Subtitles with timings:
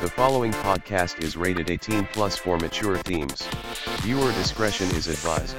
[0.00, 3.48] The following podcast is rated 18 plus for mature themes.
[4.02, 5.56] Viewer discretion is advised.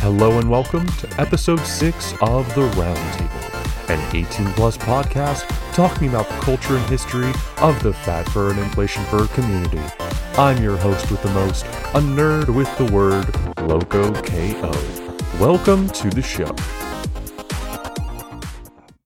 [0.00, 6.28] Hello and welcome to episode 6 of The Roundtable, an 18 plus podcast talking about
[6.28, 9.80] the culture and history of the fat fur and inflation fur community.
[10.36, 13.32] I'm your host with the most, a nerd with the word
[13.68, 14.72] Loco KO.
[15.38, 16.52] Welcome to the show.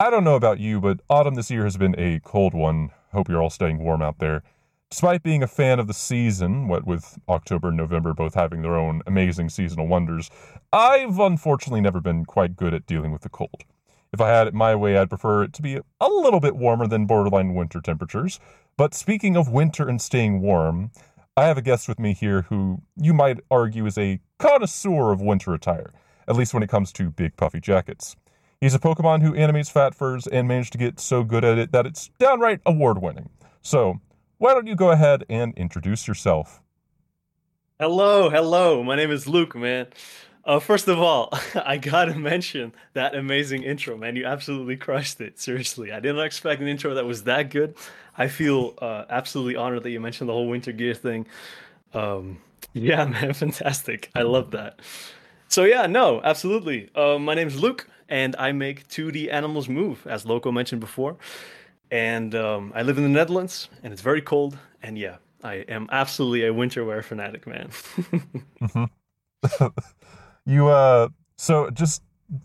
[0.01, 2.93] I don't know about you, but autumn this year has been a cold one.
[3.13, 4.43] Hope you're all staying warm out there.
[4.91, 8.75] Despite being a fan of the season, what with October and November both having their
[8.77, 10.31] own amazing seasonal wonders,
[10.73, 13.65] I've unfortunately never been quite good at dealing with the cold.
[14.13, 16.89] If I had it my way, I'd prefer it to be a little bit warmer
[16.89, 18.41] than borderline winter temperatures.
[18.77, 20.91] But speaking of winter and staying warm,
[21.37, 25.21] I have a guest with me here who you might argue is a connoisseur of
[25.21, 25.93] winter attire,
[26.27, 28.17] at least when it comes to big puffy jackets.
[28.61, 31.73] He's a Pokemon who animates fat furs and managed to get so good at it
[31.73, 33.31] that it's downright award winning.
[33.63, 34.01] So,
[34.37, 36.61] why don't you go ahead and introduce yourself?
[37.79, 38.83] Hello, hello.
[38.83, 39.87] My name is Luke, man.
[40.45, 44.15] Uh, first of all, I gotta mention that amazing intro, man.
[44.15, 45.41] You absolutely crushed it.
[45.41, 47.75] Seriously, I didn't expect an intro that was that good.
[48.19, 51.27] I feel uh, absolutely honored that you mentioned the whole winter gear thing.
[51.95, 52.37] Um,
[52.75, 54.11] yeah, man, fantastic.
[54.15, 54.81] I love that.
[55.49, 56.91] So yeah, no, absolutely.
[56.95, 61.17] Uh, my name's Luke and I make 2D animals move, as Loco mentioned before.
[61.91, 64.59] And um, I live in the Netherlands, and it's very cold.
[64.83, 67.69] And yeah, I am absolutely a winter wear fanatic, man.
[68.61, 69.67] mm-hmm.
[70.47, 71.09] you uh,
[71.39, 72.03] so just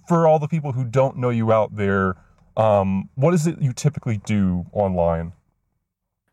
[0.08, 2.16] for all the people who don't know you out there,
[2.56, 5.34] um, what is it you typically do online?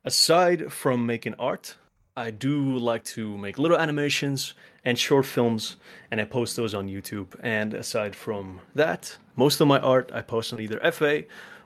[0.04, 1.76] Aside from making art,
[2.16, 5.76] I do like to make little animations and short films,
[6.10, 7.34] and I post those on YouTube.
[7.42, 11.24] And aside from that, most of my art I post on either FA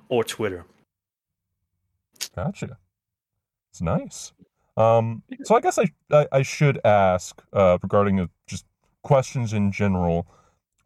[0.08, 0.64] or Twitter.
[2.34, 2.78] Gotcha.
[3.70, 4.32] It's nice.
[4.76, 8.66] Um, so I guess I I, I should ask uh, regarding uh, just
[9.02, 10.26] questions in general.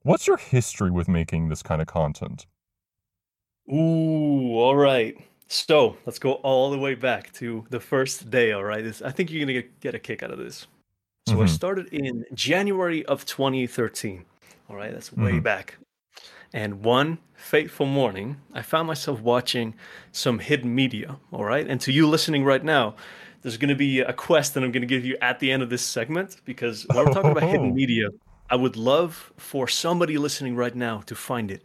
[0.03, 2.47] What's your history with making this kind of content?
[3.73, 5.17] Ooh, all right.
[5.49, 8.53] So let's go all the way back to the first day.
[8.53, 10.69] All right, this, I think you're gonna get, get a kick out of this.
[11.31, 11.45] So mm-hmm.
[11.45, 14.25] I started in January of 2013.
[14.69, 15.41] All right, that's way mm-hmm.
[15.41, 15.77] back.
[16.53, 19.75] And one fateful morning, I found myself watching
[20.11, 21.19] some hidden media.
[21.31, 21.65] All right.
[21.65, 22.97] And to you listening right now,
[23.43, 25.63] there's going to be a quest that I'm going to give you at the end
[25.63, 28.09] of this segment because when we're talking about hidden media,
[28.51, 31.63] I would love for somebody listening right now to find it.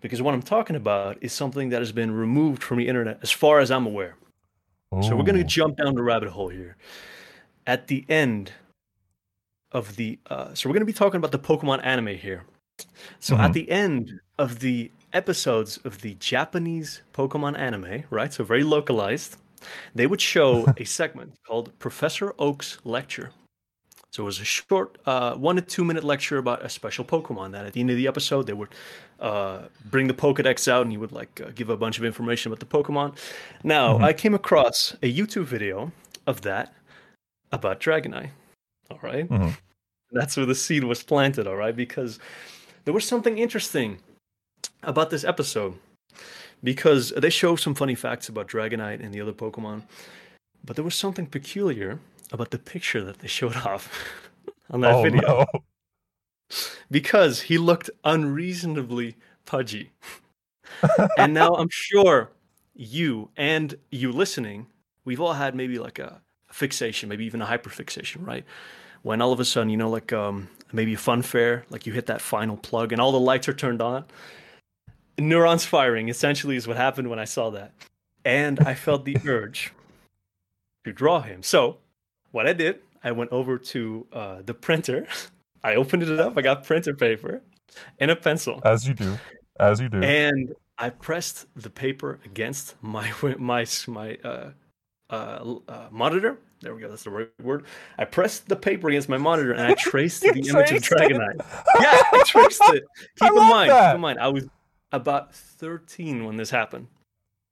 [0.00, 3.30] Because what I'm talking about is something that has been removed from the internet as
[3.30, 4.16] far as I'm aware.
[5.02, 6.76] So we're going to jump down the rabbit hole here.
[7.66, 8.50] At the end
[9.72, 12.44] of the, uh, so we're going to be talking about the Pokemon anime here.
[13.18, 13.44] So mm-hmm.
[13.44, 18.32] at the end of the episodes of the Japanese Pokemon anime, right?
[18.32, 19.36] So very localized,
[19.94, 23.30] they would show a segment called Professor Oak's Lecture.
[24.12, 27.52] So it was a short, uh, one to two minute lecture about a special Pokemon.
[27.52, 28.70] That at the end of the episode, they would
[29.20, 32.50] uh, bring the Pokedex out and he would like uh, give a bunch of information
[32.50, 33.16] about the Pokemon.
[33.62, 34.04] Now, mm-hmm.
[34.04, 35.92] I came across a YouTube video
[36.26, 36.74] of that
[37.52, 38.30] about Dragonite.
[38.90, 39.28] All right?
[39.28, 39.50] mm-hmm.
[40.12, 41.46] That's where the seed was planted.
[41.46, 42.18] All right, because
[42.84, 43.98] there was something interesting
[44.82, 45.74] about this episode
[46.62, 49.82] because they show some funny facts about Dragonite and the other Pokemon,
[50.64, 51.98] but there was something peculiar
[52.32, 53.90] about the picture that they showed off
[54.70, 55.20] on that oh, video.
[55.20, 55.46] No.
[56.90, 59.14] Because he looked unreasonably
[59.46, 59.92] pudgy.
[61.16, 62.32] and now I'm sure
[62.74, 64.66] you and you listening,
[65.04, 66.20] we've all had maybe like a
[66.50, 68.44] fixation, maybe even a hyperfixation, right?
[69.02, 71.92] When all of a sudden, you know, like um, maybe a fun fair, like you
[71.92, 74.04] hit that final plug and all the lights are turned on.
[75.18, 77.72] Neurons firing essentially is what happened when I saw that.
[78.24, 79.72] And I felt the urge
[80.84, 81.42] to draw him.
[81.42, 81.78] So,
[82.30, 85.06] what I did, I went over to uh, the printer.
[85.64, 86.38] I opened it up.
[86.38, 87.42] I got printer paper
[87.98, 88.60] and a pencil.
[88.64, 89.18] As you do.
[89.58, 90.02] As you do.
[90.02, 94.50] And I pressed the paper against my my my uh,
[95.10, 96.88] uh, uh, monitor there we go.
[96.88, 97.64] That's the right word.
[97.98, 101.40] I pressed the paper against my monitor and I traced the image of Dragonite.
[101.80, 102.84] yeah, I traced it.
[103.18, 103.90] Keep in mind, that.
[103.90, 104.46] keep in mind, I was
[104.92, 106.88] about 13 when this happened.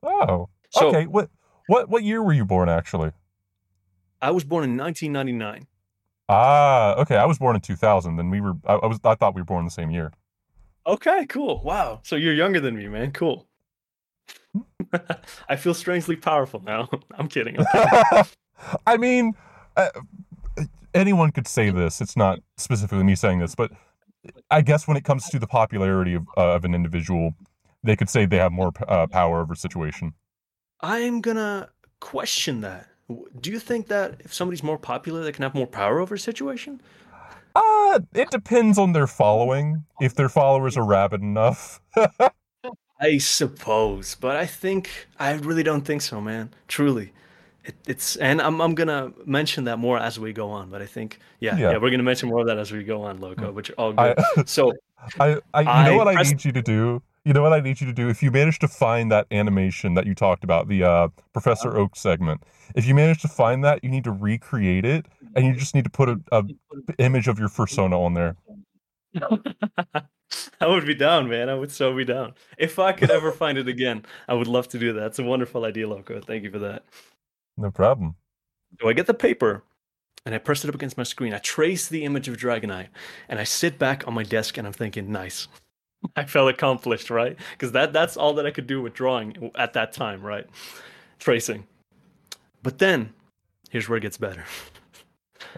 [0.02, 1.06] Oh, so, okay.
[1.06, 1.30] What
[1.66, 2.68] what what year were you born?
[2.68, 3.12] Actually,
[4.20, 5.66] I was born in 1999.
[6.28, 7.16] Ah, okay.
[7.16, 8.16] I was born in 2000.
[8.16, 8.54] Then we were.
[8.66, 9.00] I, I was.
[9.04, 10.12] I thought we were born the same year.
[10.86, 11.62] Okay, cool.
[11.62, 12.00] Wow.
[12.02, 13.12] So you're younger than me, man.
[13.12, 13.46] Cool.
[15.48, 16.88] I feel strangely powerful now.
[17.18, 17.58] I'm kidding.
[17.58, 18.24] I'm kidding.
[18.86, 19.34] I mean,
[19.76, 19.88] uh,
[20.94, 22.00] anyone could say this.
[22.00, 23.70] It's not specifically me saying this, but
[24.50, 27.34] I guess when it comes to the popularity of, uh, of an individual,
[27.82, 30.14] they could say they have more uh, power over a situation.
[30.80, 31.70] I'm gonna
[32.00, 32.88] question that.
[33.40, 36.18] Do you think that if somebody's more popular, they can have more power over a
[36.18, 36.80] situation?
[37.54, 39.84] Uh, it depends on their following.
[40.00, 41.80] If their followers are rabid enough.
[43.00, 46.52] I suppose, but I think I really don't think so, man.
[46.66, 47.12] Truly,
[47.68, 50.70] it, it's and I'm I'm gonna mention that more as we go on.
[50.70, 51.70] But I think yeah, Yeah.
[51.72, 53.52] yeah, we're gonna mention more of that as we go on, Loco.
[53.52, 54.48] Which all I- good.
[54.56, 54.72] so
[55.20, 57.02] I, I, you I know what I pressed- need you to do.
[57.24, 58.08] You know what I need you to do.
[58.08, 61.80] If you manage to find that animation that you talked about, the uh, Professor Uh-huh.
[61.80, 62.42] Oak segment,
[62.74, 65.04] if you manage to find that, you need to recreate it,
[65.36, 66.42] and you just need to put a, a
[66.98, 68.36] image of your persona on there.
[70.60, 71.48] I would be down, man.
[71.48, 72.34] I would so be down.
[72.58, 75.06] If I could ever find it again, I would love to do that.
[75.06, 76.20] It's a wonderful idea, Loco.
[76.20, 76.84] Thank you for that.
[77.58, 78.14] No problem.
[78.80, 79.64] So I get the paper
[80.24, 81.34] and I press it up against my screen.
[81.34, 82.88] I trace the image of Dragonite
[83.28, 85.48] and I sit back on my desk and I'm thinking, nice.
[86.16, 87.36] I felt accomplished, right?
[87.52, 90.46] Because that, that's all that I could do with drawing at that time, right?
[91.18, 91.66] Tracing.
[92.62, 93.12] But then,
[93.70, 94.44] here's where it gets better.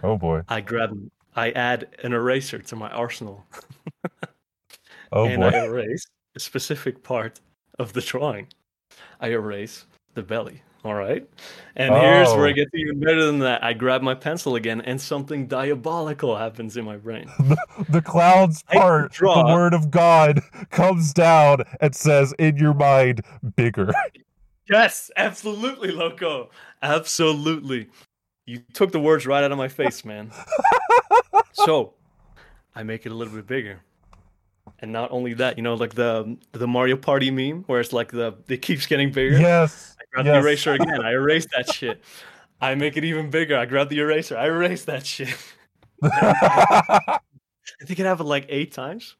[0.03, 0.41] Oh boy.
[0.47, 0.97] I grab,
[1.35, 3.45] I add an eraser to my arsenal
[5.11, 7.41] Oh and I erase a specific part
[7.77, 8.47] of the drawing.
[9.19, 10.61] I erase the belly.
[10.83, 11.27] All right.
[11.75, 12.49] And here's where Oh.
[12.49, 13.63] it gets even better than that.
[13.63, 17.29] I grab my pencil again and something diabolical happens in my brain.
[17.89, 19.13] the clouds I can part.
[19.13, 20.41] The word of God
[20.71, 23.21] comes down and says, "In your mind,
[23.55, 23.91] bigger."
[24.67, 26.49] yes, absolutely, Loco.
[26.81, 27.89] Absolutely.
[28.47, 30.31] You took the words right out of my face, man.
[31.53, 31.93] so
[32.75, 33.81] I make it a little bit bigger.
[34.79, 38.11] And not only that, you know, like the the Mario Party meme where it's like
[38.11, 39.37] the it keeps getting bigger.
[39.37, 39.95] yes.
[40.11, 40.33] Grab yes.
[40.33, 41.01] the eraser again.
[41.03, 42.03] I erase that shit.
[42.59, 43.57] I make it even bigger.
[43.57, 44.37] I grab the eraser.
[44.37, 45.35] I erase that shit.
[46.03, 47.19] I
[47.85, 49.15] think it happened like eight times.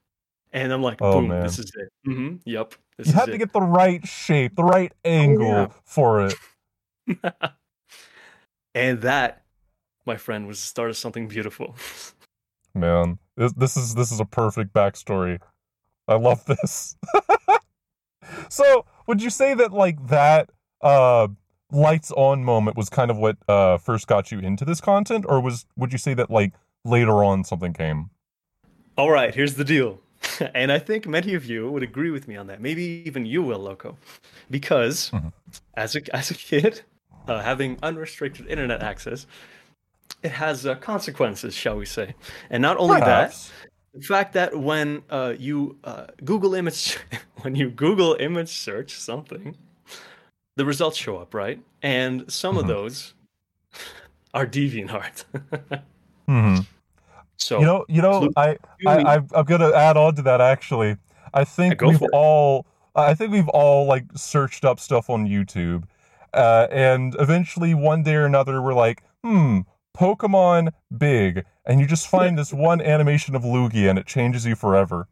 [0.52, 1.44] And I'm like, Oh, boom, man.
[1.44, 1.90] this is it.
[2.08, 2.36] Mm-hmm.
[2.46, 2.76] Yep.
[2.98, 3.26] This you it.
[3.26, 5.68] to get the right shape, the right angle yeah.
[5.86, 6.36] for it.
[8.76, 9.44] and that,
[10.06, 11.76] my friend, was the start of something beautiful.
[12.76, 15.40] Man, this, this is this is a perfect backstory.
[16.08, 16.96] I love this.
[18.50, 20.50] so, would you say that like that
[20.84, 21.28] uh
[21.72, 25.40] lights on moment was kind of what uh first got you into this content or
[25.42, 28.10] was would you say that like later on something came?
[28.98, 30.00] All right, here's the deal.
[30.54, 32.62] and I think many of you would agree with me on that.
[32.62, 33.98] Maybe even you will, Loco.
[34.50, 35.32] Because Mhm.
[35.76, 36.82] as a as a kid,
[37.28, 39.26] uh, having unrestricted internet access,
[40.22, 42.14] it has uh, consequences, shall we say?
[42.50, 43.50] And not only Perhaps.
[43.50, 46.98] that, the fact that when uh, you uh, Google image
[47.42, 49.58] when you Google image search something,
[50.56, 51.60] the results show up, right?
[51.82, 52.68] And some of Mhm.
[52.70, 53.14] those
[54.34, 55.24] are DeviantArt.
[56.28, 56.66] Mhm.
[57.38, 58.58] so You know, you know, I,
[58.88, 60.40] I, I'm gonna add on to that.
[60.40, 60.98] Actually,
[61.34, 62.66] I think we've all,
[62.96, 65.84] I think we've all like searched up stuff on YouTube,
[66.34, 69.62] uh, and eventually one day or another we're like, hmm,
[69.98, 74.56] Pokemon big, and you just find this one animation of Lugia and it changes you
[74.56, 75.08] forever.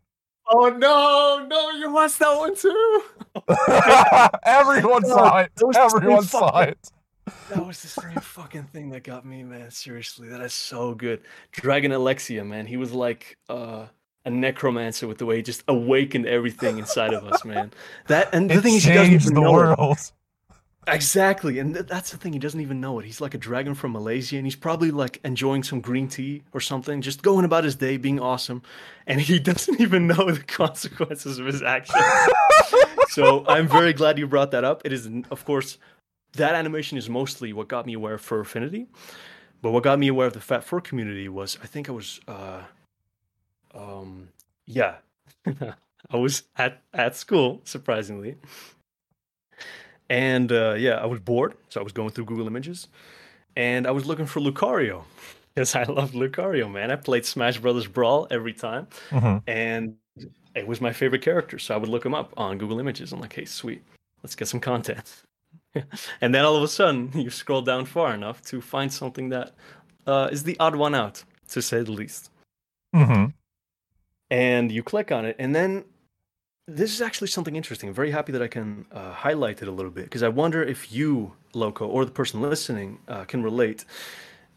[0.51, 3.03] Oh no, no, you watched that one too.
[4.43, 5.51] Everyone No, saw it.
[5.55, 6.91] that was the Everyone saw fucking- it.
[7.49, 9.69] That was the same fucking thing that got me, man.
[9.69, 11.21] Seriously, that is so good.
[11.51, 13.85] Dragon Alexia, man, he was like uh,
[14.25, 17.71] a necromancer with the way he just awakened everything inside of us, man.
[18.07, 20.11] That and the It thing is, he doesn't changed even the know it.
[20.93, 22.33] Exactly, and th- that's the thing.
[22.33, 23.05] He doesn't even know it.
[23.05, 26.59] He's like a dragon from Malaysia, and he's probably like enjoying some green tea or
[26.59, 28.61] something, just going about his day, being awesome,
[29.07, 32.03] and he doesn't even know the consequences of his actions.
[33.09, 34.81] so I'm very glad you brought that up.
[34.85, 35.77] It is, of course,
[36.33, 38.87] that animation is mostly what got me aware of Fur Affinity,
[39.61, 42.19] but what got me aware of the Fat Fur community was I think I was,
[42.27, 42.61] uh,
[43.73, 44.29] um,
[44.65, 44.95] yeah,
[45.45, 48.35] I was at at school surprisingly.
[50.09, 52.87] And uh, yeah, I was bored, so I was going through Google Images,
[53.55, 55.03] and I was looking for Lucario
[55.53, 56.89] because I love Lucario, man.
[56.91, 59.43] I played Smash Brothers Brawl every time, Mhm.
[59.47, 59.95] and
[60.55, 61.59] it was my favorite character.
[61.59, 63.13] So I would look him up on Google Images.
[63.13, 63.83] I'm like, hey, sweet,
[64.23, 65.23] let's get some content.
[66.21, 69.53] and then all of a sudden, you scroll down far enough to find something that
[70.07, 72.31] uh, is the odd one out, to say the least
[72.95, 73.33] Mhm.
[74.31, 75.85] and you click on it and then
[76.75, 79.71] this is actually something interesting i'm very happy that i can uh, highlight it a
[79.71, 83.85] little bit because i wonder if you loco or the person listening uh, can relate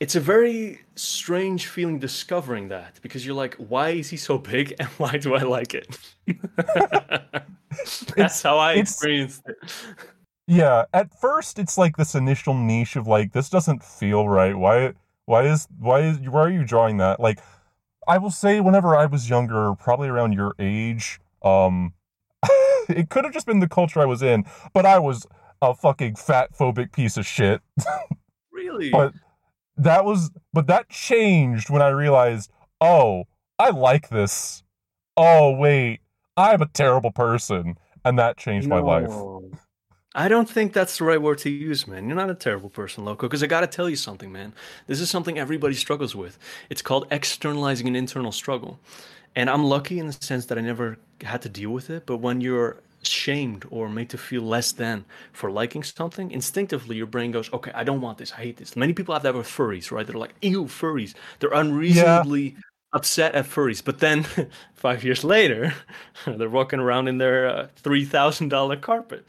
[0.00, 4.75] it's a very strange feeling discovering that because you're like why is he so big
[4.78, 5.99] and why do i like it
[8.16, 9.57] that's how i experienced it
[10.47, 14.57] Yeah, at first it's like this initial niche of like this doesn't feel right.
[14.57, 17.21] Why why is why is why are you drawing that?
[17.21, 17.38] Like
[18.09, 21.95] I will say whenever I was younger, probably around your age, um
[22.89, 25.27] it could have just been the culture I was in, but I was
[25.61, 27.61] a fucking fat phobic piece of shit.
[28.55, 28.91] Really?
[28.91, 29.12] but
[29.77, 33.25] that was but that changed when I realized, oh,
[33.59, 34.62] I like this.
[35.17, 36.01] Oh wait,
[36.37, 39.11] I'm a terrible person, and that changed my life.
[40.15, 42.07] I don't think that's the right word to use, man.
[42.07, 44.53] You're not a terrible person, Loco, because I got to tell you something, man.
[44.87, 46.39] This is something everybody struggles with.
[46.69, 48.79] It's called externalizing an internal struggle.
[49.35, 52.05] And I'm lucky in the sense that I never had to deal with it.
[52.07, 57.07] But when you're shamed or made to feel less than for liking something, instinctively your
[57.07, 58.33] brain goes, okay, I don't want this.
[58.33, 58.77] I hate this.
[58.77, 60.07] Many people have that with furries, right?
[60.07, 61.15] They're like, ew, furries.
[61.41, 62.57] They're unreasonably
[62.93, 63.83] upset at furries.
[63.83, 64.25] But then
[64.75, 65.75] five years later,
[66.27, 69.27] they're walking around in their uh, $3,000 carpet.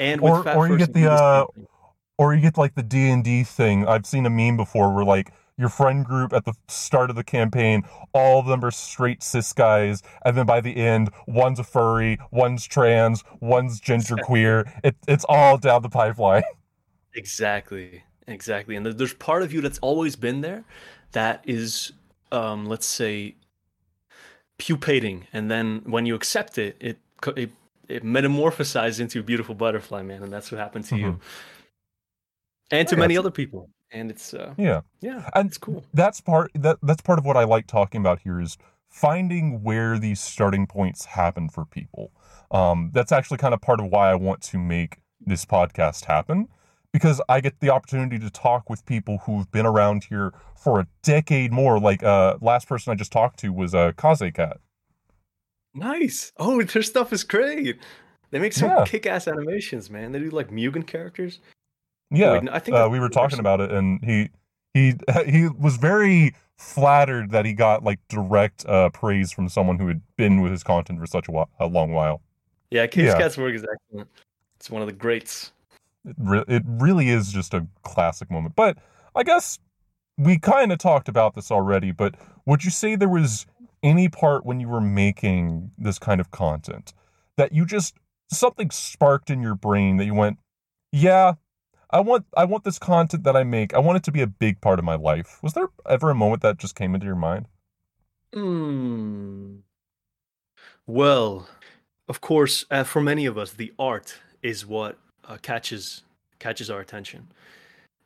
[0.00, 1.44] and with Or- fat or you get the, uh,
[2.18, 3.86] or you get like the D and D thing.
[3.86, 7.24] I've seen a meme before where like your friend group at the start of the
[7.24, 7.82] campaign,
[8.12, 12.18] all of them are straight cis guys, and then by the end, one's a furry,
[12.30, 14.70] one's trans, one's genderqueer.
[14.84, 16.42] It, it's all down the pipeline.
[17.14, 18.76] Exactly, exactly.
[18.76, 20.64] And there's part of you that's always been there
[21.12, 21.92] that is,
[22.30, 23.36] um, let's say,
[24.58, 26.98] pupating, and then when you accept it, it
[27.36, 27.50] it,
[27.88, 31.20] it metamorphosizes into a beautiful butterfly, man, and that's what happened to you,
[32.70, 33.70] and to Yeah, many other people.
[33.92, 34.80] And it's uh, Yeah.
[35.00, 35.84] yeah, And it's cool.
[35.94, 39.98] that's part that that's part of what I like talking about here is finding where
[39.98, 42.10] these starting points happen for people.
[42.50, 46.48] Um, that's actually kind of part of why I want to make this podcast happen
[46.92, 50.86] because I get the opportunity to talk with people who've been around here for a
[51.02, 51.78] decade more.
[51.78, 54.58] Like uh, last person I just talked to was uh, Kaze Cat.
[55.74, 56.32] Nice.
[56.38, 57.78] Oh, their stuff is great.
[58.30, 58.84] They make some Yeah.
[58.86, 60.12] kick-ass animations, man.
[60.12, 61.38] They do like Mugen characters.
[62.10, 64.30] Yeah, Wait, I think uh, we were talking about it, and he
[64.74, 64.94] he
[65.26, 70.00] he was very flattered that he got like direct uh, praise from someone who had
[70.16, 72.22] been with his content for such a, while, a long while.
[72.70, 73.18] Yeah, Kaze Yeah.
[73.18, 74.08] Cat's work is excellent.
[74.56, 75.52] It's one of the greats.
[76.04, 78.56] It, re- it really is just a classic moment.
[78.56, 78.78] But
[79.14, 79.58] I guess
[80.16, 81.92] we kind of talked about this already.
[81.92, 82.14] But
[82.46, 83.46] would you say there was
[83.82, 86.94] any part when you were making this kind of content
[87.36, 87.94] that you just
[88.30, 90.38] something sparked in your brain that you went,
[90.92, 91.34] yeah.
[91.90, 93.74] I want I want this content that I make.
[93.74, 95.42] I want it to be a big part of my life.
[95.42, 97.46] Was there ever a moment that just came into your mind?
[98.34, 99.56] Hmm.
[100.86, 101.48] Well,
[102.08, 106.02] of course, uh, for many of us, the art is what uh, catches
[106.38, 107.28] catches our attention,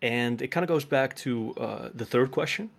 [0.03, 2.71] and it kind of goes back to uh, the third question,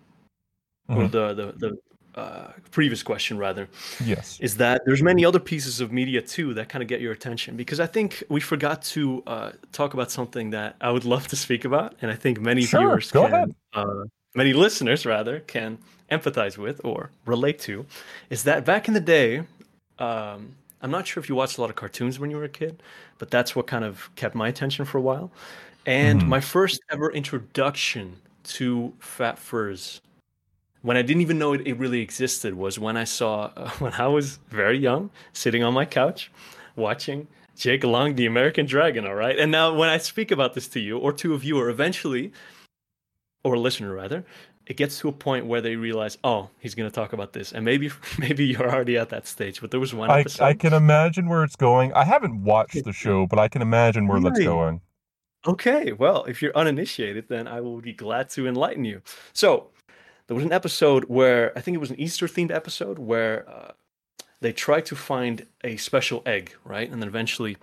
[0.90, 1.12] or Mhm.
[1.12, 1.78] the the the
[2.16, 3.68] uh, previous question rather.
[4.00, 4.38] Yes.
[4.42, 7.56] is that there's many other pieces of media too that kind of get your attention
[7.56, 11.36] because I think we forgot to uh, talk about something that I would love to
[11.36, 13.56] speak about, and I think many Sure, viewers go can, ahead.
[13.74, 14.04] Uh,
[14.36, 15.78] many listeners rather, can
[16.12, 17.86] empathize with or relate to,
[18.30, 19.44] is that back in the day,
[20.00, 22.50] um, I'm not sure if you watched a lot of cartoons when you were a
[22.50, 22.82] kid,
[23.20, 25.32] but that's what kind of kept my attention for a while.
[25.86, 26.28] And Mhm.
[26.28, 30.02] my first ever introduction to Fat Furs
[30.82, 33.94] when I didn't even know it, it really existed was when I saw uh, when
[33.94, 36.32] I was very young, sitting on my couch,
[36.76, 39.06] watching Jake Long, the American Dragon.
[39.06, 41.70] All right, and now when I speak about this to you or to a viewer,
[41.70, 42.32] eventually,
[43.44, 44.26] or a listener rather,
[44.68, 47.52] it gets to a point where they realize, oh, he's going to talk about this,
[47.52, 49.62] and maybe maybe you're already at that stage.
[49.62, 50.26] But there was one I.
[50.40, 51.94] I can imagine where it's going.
[51.94, 54.82] I haven't watched the show, but I can imagine where that's going.
[55.48, 59.02] Okay, well, if you're uninitiated, then I will be glad to enlighten you.
[59.34, 59.72] So,
[60.32, 63.74] there was an episode where I think it was an Easter themed episode where uh,
[64.40, 66.90] they try to find a special egg, right?
[66.90, 67.58] And then eventually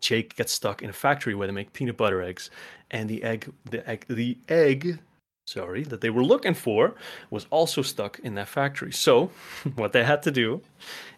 [0.00, 2.50] Jake gets stuck in a factory where they make peanut butter eggs,
[2.90, 4.98] and the egg, the egg, the egg,
[5.46, 6.96] sorry, that they were looking for
[7.30, 8.90] was also stuck in that factory.
[8.90, 9.30] So,
[9.76, 10.62] what they had to do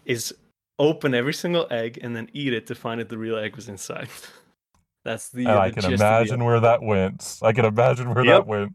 [0.04, 0.34] is
[0.78, 3.70] open every single egg and then eat it to find that the real egg was
[3.70, 4.10] inside.
[5.06, 5.46] That's the.
[5.46, 7.38] Uh, I can gist of the imagine where that went.
[7.40, 8.34] I can imagine where Yep.
[8.34, 8.74] that went.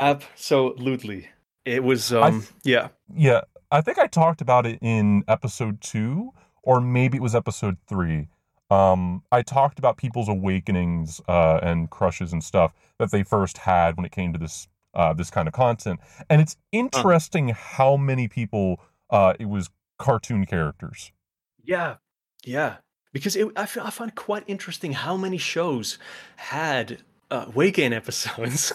[0.00, 1.28] Absolutely.
[1.64, 2.88] It was um th- yeah.
[3.14, 7.76] Yeah, I think I talked about it in episode two, or maybe it was episode
[7.86, 8.28] three.
[8.70, 13.96] Um, I talked about people's awakenings uh, and crushes and stuff that they first had
[13.96, 18.28] when it came to this uh, this kind of content, and it's interesting how many
[18.28, 21.12] people uh, it was cartoon characters.
[21.62, 21.96] Yeah.
[22.44, 22.76] Yeah.
[23.12, 25.98] Because it, I, f- I find it quite interesting how many shows
[26.36, 28.72] had uh, weight gain episodes,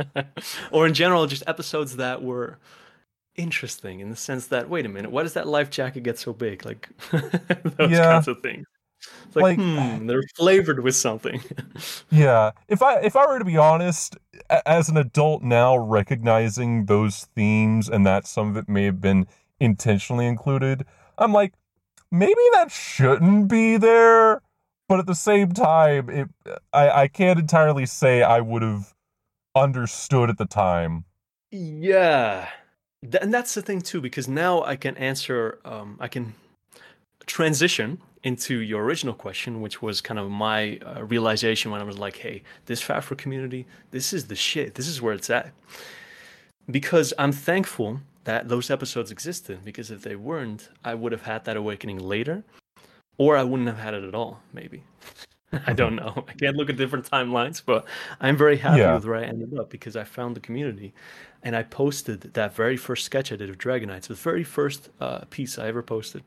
[0.72, 2.58] or in general, just episodes that were
[3.36, 6.32] interesting in the sense that wait a minute, why does that life jacket get so
[6.32, 6.64] big?
[6.64, 8.12] Like those Yeah.
[8.12, 8.66] kinds of things.
[9.26, 11.40] It's like, Like- hmm, they're flavored with something.
[12.10, 14.16] Yeah, if I if I were to be honest,
[14.66, 19.26] as an adult now, recognizing those themes and that some of it may have been
[19.60, 20.84] intentionally included,
[21.18, 21.54] I'm like,
[22.10, 24.42] maybe that shouldn't be there.
[24.90, 26.28] But at the same time, it
[26.72, 28.92] I I can't entirely say I would have
[29.54, 31.04] understood at the time.
[31.52, 32.48] Yeah,
[33.02, 35.60] Th- and that's the thing too, because now I can answer.
[35.64, 36.34] Um, I can
[37.26, 41.98] transition into your original question, which was kind of my uh, realization when I was
[41.98, 44.74] like, "Hey, this Fat Fur community, this is the shit.
[44.74, 45.52] This is where it's at."
[46.68, 49.60] Because I'm thankful that those episodes existed.
[49.64, 52.42] Because if they weren't, I would have had that awakening later,
[53.20, 54.40] or I wouldn't have had it at all.
[54.54, 54.82] Maybe.
[55.66, 56.24] I don't know.
[56.26, 57.84] I can't look at different timelines, but
[58.18, 58.94] I'm very happy Yeah.
[58.94, 60.94] with where I ended up because I found the community,
[61.42, 65.18] and I posted that very first sketch I did of Dragonites, the very first uh,
[65.28, 66.22] piece I ever posted,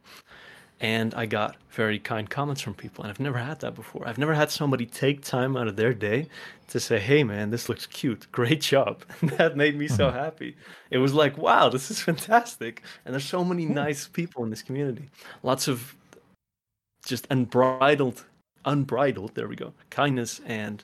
[0.81, 4.07] and I got very kind comments from people, and I've never had that before.
[4.07, 6.27] I've never had somebody take time out of their day
[6.67, 8.27] to say, "Hey, man, this looks cute.
[8.31, 9.03] Great job."
[9.37, 10.55] that made me so happy.
[10.91, 14.61] It was like, "Wow, this is fantastic!" And there's so many nice people in this
[14.61, 15.09] community.
[15.43, 15.95] Lots of
[17.05, 18.25] just unbridled
[18.65, 20.83] unbridled there we go kindness and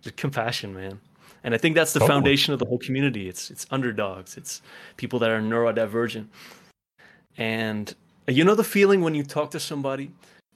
[0.00, 1.00] just compassion man
[1.44, 2.16] and i think that's the Totally.
[2.16, 4.60] foundation of the whole community it's it's underdogs it's
[4.96, 6.26] people that are neurodivergent
[7.36, 7.94] and
[8.26, 10.10] you know the feeling when you talk to somebody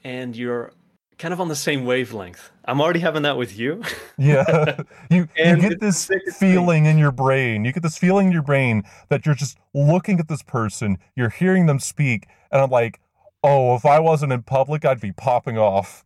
[0.05, 0.73] and you're
[1.19, 3.83] kind of on the same wavelength i'm already having that with you
[4.19, 4.81] Yeah.
[5.11, 6.55] you you get this sickest thing.
[6.55, 7.65] feeling in your brain.
[7.65, 11.29] You get this feeling in your brain that you're just looking at this person, you're
[11.29, 13.01] hearing them speak, and I'm like,
[13.47, 16.05] "Oh, if I wasn't in public, I'd be popping off."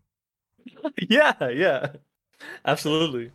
[1.08, 1.88] yeah yeah
[2.66, 3.30] absolutely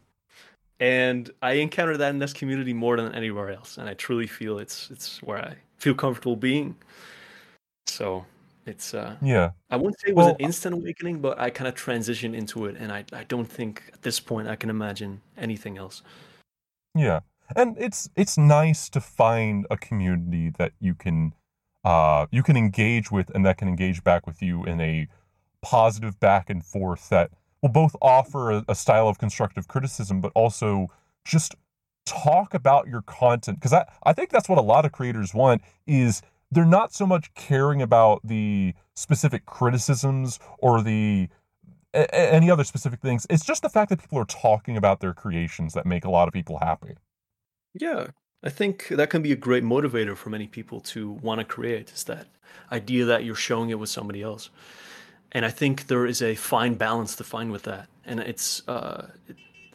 [0.80, 4.60] and i encounter that in this community more than anywhere else and i truly feel
[4.60, 6.76] it's it's where i feel comfortable being
[7.88, 8.24] so
[8.66, 9.52] it's uh Yeah.
[9.72, 12.66] i wouldn't say it was Well, an instant awakening but i kind of transitioned into
[12.68, 16.04] it and i i don't think at this point i can imagine anything else
[16.94, 17.22] Yeah.
[17.56, 21.34] And it's it's nice to find a community that you can
[21.86, 25.08] uh you can engage with and that can engage back with you in a
[25.62, 30.32] positive back and forth that will both offer a, a style of constructive criticism but
[30.36, 30.89] also
[31.24, 31.56] just
[32.06, 33.60] talk about your content.
[33.60, 37.05] Because I, I think that's what a lot of creators want is they're not so
[37.05, 41.27] much caring about the specific criticisms or the
[41.94, 43.25] a- any other specific things.
[43.29, 46.27] It's just the fact that people are talking about their creations that make a lot
[46.27, 46.96] of people happy.
[47.74, 48.07] Yeah,
[48.46, 51.92] I think that can be a great motivator for many people to want to create.
[51.92, 52.27] Is that
[52.72, 54.51] idea that you're showing it with somebody else,
[55.31, 57.88] and I think there is a fine balance to find with that.
[58.05, 59.10] And it's, uh,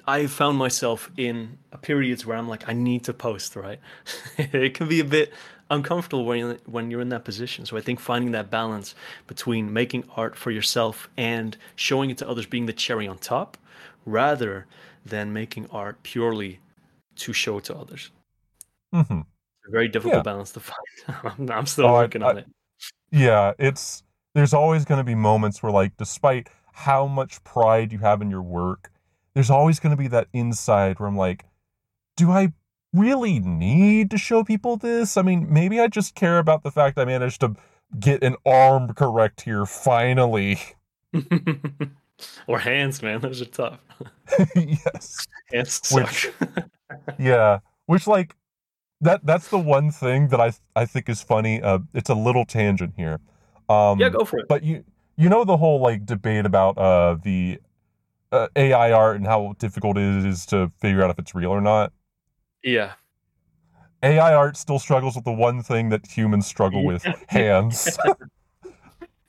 [0.06, 3.56] I found myself in periods where I'm like, I need to post.
[3.56, 3.80] Right,
[4.38, 5.32] it can be a bit
[5.68, 7.66] uncomfortable when you're, when you're in that position.
[7.66, 8.94] So I think finding that balance
[9.26, 13.56] between making art for yourself and showing it to others, being the cherry on top,
[14.06, 14.66] rather
[15.04, 16.60] than making art purely
[17.16, 18.10] to show to others.
[18.92, 20.22] Hmm It's a very difficult Yeah.
[20.22, 21.50] balance to find.
[21.50, 22.46] I'm, still Oh, I- working on I- it.
[23.12, 24.02] Yeah, it's
[24.34, 28.30] there's always going to be moments where like despite how much pride you have in
[28.30, 28.90] your work,
[29.34, 31.44] there's always going to be that inside where I'm like,
[32.16, 32.52] do I
[32.92, 35.16] really need to show people this?
[35.16, 37.54] I mean, maybe I just care about the fact I managed to
[37.98, 40.58] get an arm correct here finally.
[42.46, 43.20] or hands, man.
[43.20, 43.78] Those are tough.
[44.54, 45.26] yes.
[45.52, 46.06] Hands suck.
[46.06, 46.30] Which-
[47.18, 48.34] Yeah, which like
[49.00, 51.62] that that's the one thing that I I think is funny.
[51.62, 53.20] Uh it's a little tangent here.
[53.68, 54.48] Um yeah, go for it.
[54.48, 54.84] But you
[55.16, 57.60] you know the whole like debate about uh the
[58.32, 61.60] uh, AI art and how difficult it is to figure out if it's real or
[61.60, 61.92] not.
[62.62, 62.92] Yeah.
[64.02, 67.98] AI art still struggles with the one thing that humans struggle with: hands.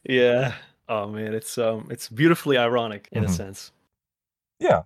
[0.04, 0.56] Yeah.
[0.90, 3.28] Oh man, it's um it's beautifully ironic in Mhm.
[3.28, 3.72] a sense.
[4.60, 4.84] yeah.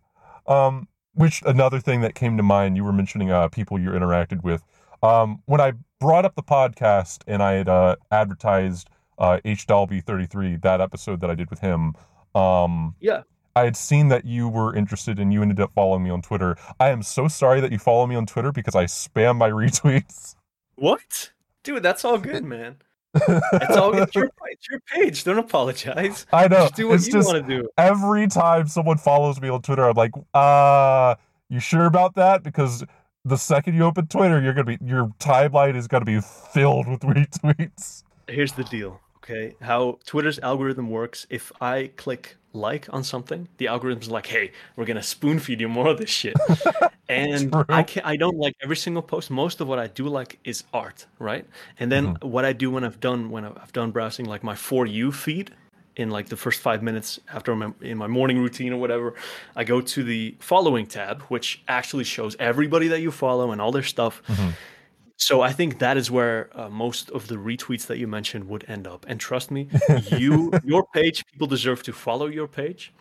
[0.47, 2.77] Um, which another thing that came to mind.
[2.77, 4.63] You were mentioning uh people you interacted with.
[5.05, 10.01] Um, when I brought up the podcast and I had uh, advertised uh, H Dalby
[10.01, 11.93] thirty three that episode that I did with him.
[12.33, 13.21] Um, Yeah.
[13.57, 16.57] I had seen that you were interested and you ended up following me on Twitter.
[16.77, 20.35] I am so sorry that you follow me on Twitter because I spam my retweets.
[20.75, 21.31] What?
[21.63, 22.75] Dude, that's all good, man.
[23.15, 25.23] It's all it's your, it's your page.
[25.23, 26.25] Don't apologize.
[26.33, 26.63] I know.
[26.63, 27.69] Just do what it's you want to do.
[27.77, 31.15] every time someone follows me on Twitter, I'm like, uh,
[31.47, 32.43] you sure about that?
[32.43, 32.83] Because
[33.25, 36.99] the second you open Twitter, you're gonna be your timeline is gonna be filled with
[37.01, 38.03] retweets.
[38.27, 39.55] Here's the deal, okay?
[39.61, 44.85] How Twitter's algorithm works, if I click like on something, the algorithm's like, "Hey, we're
[44.85, 46.35] going to spoon feed you more of this shit."
[47.09, 47.65] and True.
[47.69, 49.29] I can I don't like every single post.
[49.29, 51.45] Most of what I do like is art, right?
[51.79, 52.29] And then Mm-hmm.
[52.29, 55.51] what I do when I've done when I've done browsing like my for you feed
[55.95, 59.13] in like the first 5 minutes after my in my morning routine or whatever,
[59.55, 63.71] I go to the following tab which actually shows everybody that you follow and all
[63.71, 64.21] their stuff.
[64.27, 64.49] Mm-hmm.
[65.17, 68.65] So I think that is where uh, most of the retweets that you mentioned would
[68.67, 69.05] end up.
[69.07, 69.69] And trust me,
[70.07, 72.93] you your page, people deserve to follow your page,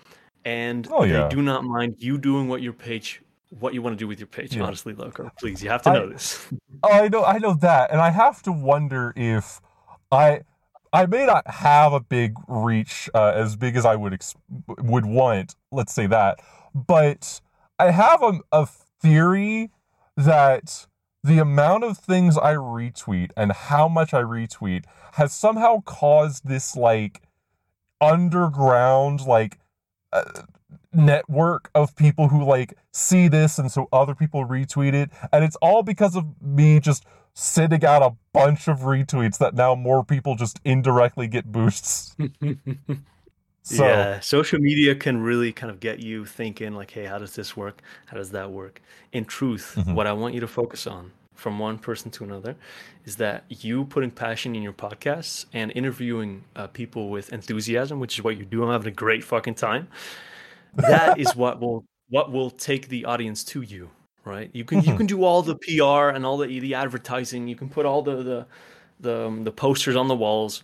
[0.45, 1.23] and Oh, yeah.
[1.27, 3.21] they do not mind you doing what your page,
[3.59, 4.55] what you want to do with your page.
[4.55, 4.63] Yeah.
[4.63, 6.47] Honestly, Loco, please, you have to I- know this.
[6.85, 9.61] Oh, I know, I know that, and I have to wonder if
[10.13, 10.43] I,
[10.95, 14.37] I may not have a big reach uh, as big as I would ex-
[14.79, 15.57] would want.
[15.73, 16.39] Let's say that,
[16.73, 17.41] but
[17.81, 18.67] I have a, a
[19.03, 19.73] theory
[20.17, 20.87] that
[21.25, 26.77] the amount of things I retweet and how much I retweet has somehow caused this
[26.77, 27.23] like
[28.01, 29.59] underground like
[30.13, 30.43] uh,
[30.93, 35.57] network of people who like see this and so other people retweet it and it's
[35.57, 40.37] all because of me just sending out a bunch of retweets that now more people
[40.37, 42.17] just indirectly get boosts
[43.63, 47.35] so yeah, social media can really kind of get you thinking like, hey, how does
[47.35, 47.83] this work?
[48.07, 48.81] How does that work?
[49.13, 49.95] In truth, Mhm.
[49.95, 52.57] what I want you to focus on from one person to another
[53.05, 58.19] is that you putting passion in your podcasts and interviewing uh, people with enthusiasm, which
[58.19, 58.63] is what you do.
[58.63, 59.89] I'm having a great fucking time.
[60.75, 63.91] That is what will what will take the audience to you,
[64.25, 64.51] right?
[64.53, 64.97] You can you Mhm.
[64.99, 67.49] can do all the PR and all the the advertising.
[67.49, 68.47] You can put all the the
[69.01, 70.63] the, um, the posters on the walls.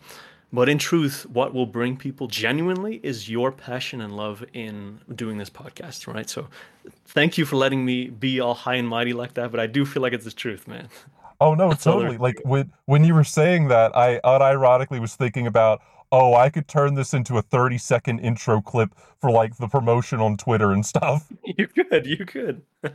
[0.52, 5.38] But in truth, what will bring people genuinely is your passion and love in doing
[5.38, 6.28] this podcast, right?
[6.28, 6.48] So
[7.06, 9.84] thank you for letting me be all high and mighty like that, but I do
[9.86, 10.88] feel like it's the truth, man.
[11.40, 15.00] oh no That's all there totally like when when you were saying that i unironically
[15.00, 15.80] was thinking about
[16.12, 20.20] oh i could turn this into a 30 second intro clip for like the promotion
[20.20, 22.62] on twitter and stuff You could, you could.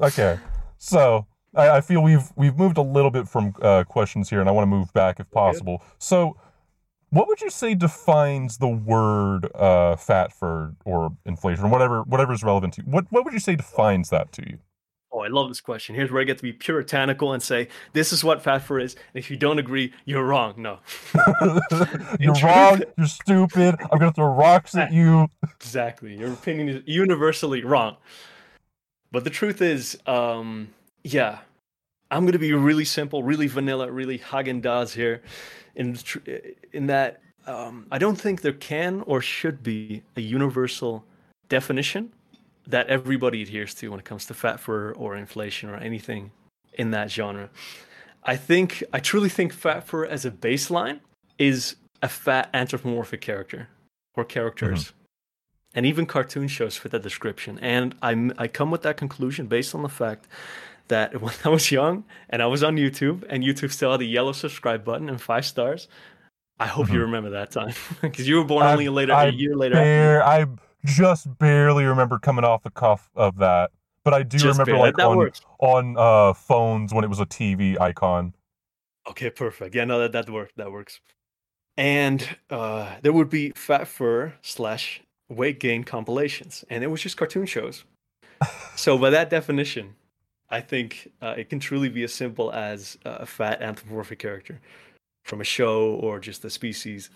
[0.00, 0.38] Okay,
[0.78, 4.48] so I, I feel we've we've moved a little bit from uh, questions here, and
[4.48, 5.82] I want to move back if possible.
[5.98, 6.36] So,
[7.10, 12.32] what would you say defines the word uh, fat fur or inflation, or whatever whatever
[12.32, 12.90] is relevant to you?
[12.90, 14.58] What what would you say defines that to you?
[15.30, 15.94] I love this question.
[15.94, 18.94] Here's where I get to be puritanical and say, this is what fat fur is.
[18.94, 20.54] And if you don't agree, you're wrong.
[20.56, 20.80] No.
[22.18, 22.82] you're truth- wrong.
[22.98, 23.76] You're stupid.
[23.92, 25.28] I'm gonna throw rocks at you.
[25.54, 26.16] Exactly.
[26.16, 27.96] Your opinion is universally wrong.
[29.12, 30.68] But the truth is, um,
[31.04, 31.38] yeah,
[32.10, 35.22] I'm gonna be really simple, really vanilla, really Häagen-Dazs here,
[35.76, 36.18] in tr-
[36.72, 41.04] in that um, I don't think there can or should be a universal
[41.48, 42.12] definition
[42.70, 46.30] that everybody adheres to when it comes to fat fur or inflation or anything
[46.74, 47.50] in that genre.
[48.24, 51.00] I think I truly think fat fur as a baseline
[51.38, 53.68] is a fat anthropomorphic character
[54.14, 54.92] or characters.
[55.74, 57.58] And even cartoon shows fit that description.
[57.60, 60.26] And I I come with that conclusion based on the fact
[60.88, 64.06] that when I was young and I was on YouTube and YouTube still had the
[64.06, 65.88] yellow subscribe button and five stars.
[66.58, 67.02] I hope you Mhm.
[67.02, 70.22] remember that time because you were born I- only later I a year later.
[70.22, 70.44] I
[70.84, 73.70] just barely remember coming off the cuff of that,
[74.04, 74.80] but I do Just remember barely.
[74.80, 75.40] like that on works.
[75.60, 78.34] on uh, phones when it was a TV icon.
[79.08, 79.74] Okay, perfect.
[79.74, 80.52] Yeah, no, that that works.
[80.56, 81.00] That works.
[81.76, 87.16] And uh, there would be fat fur slash weight gain compilations, and it was just
[87.16, 87.84] cartoon shows.
[88.76, 89.94] so by that definition,
[90.50, 94.60] I think uh, it can truly be as simple as a fat anthropomorphic character
[95.24, 97.10] from a show or just a species.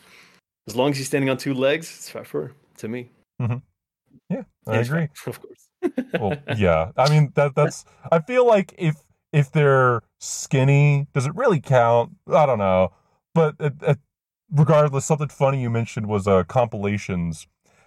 [0.66, 3.10] As long as he's standing on two legs, it's fat fur to me.
[4.30, 5.08] Yeah, I agree.
[5.26, 5.68] of course.
[6.20, 6.92] well, yeah.
[6.96, 8.96] I mean that that's I feel like if
[9.32, 12.12] if they're skinny, does it really count?
[12.28, 12.92] I don't know.
[13.34, 13.56] But
[14.50, 17.46] regardless, something funny you mentioned was uh compilations.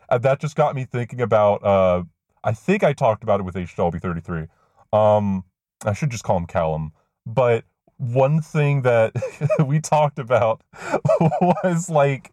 [0.10, 2.04] Uh, that just got me thinking about uh
[2.44, 4.46] I think I talked about it with H Dolby 33.
[4.94, 5.44] Um
[5.86, 6.92] I should just call him Callum.
[7.26, 7.66] But
[7.98, 9.14] one thing that
[9.66, 10.62] we talked about
[11.20, 12.32] was like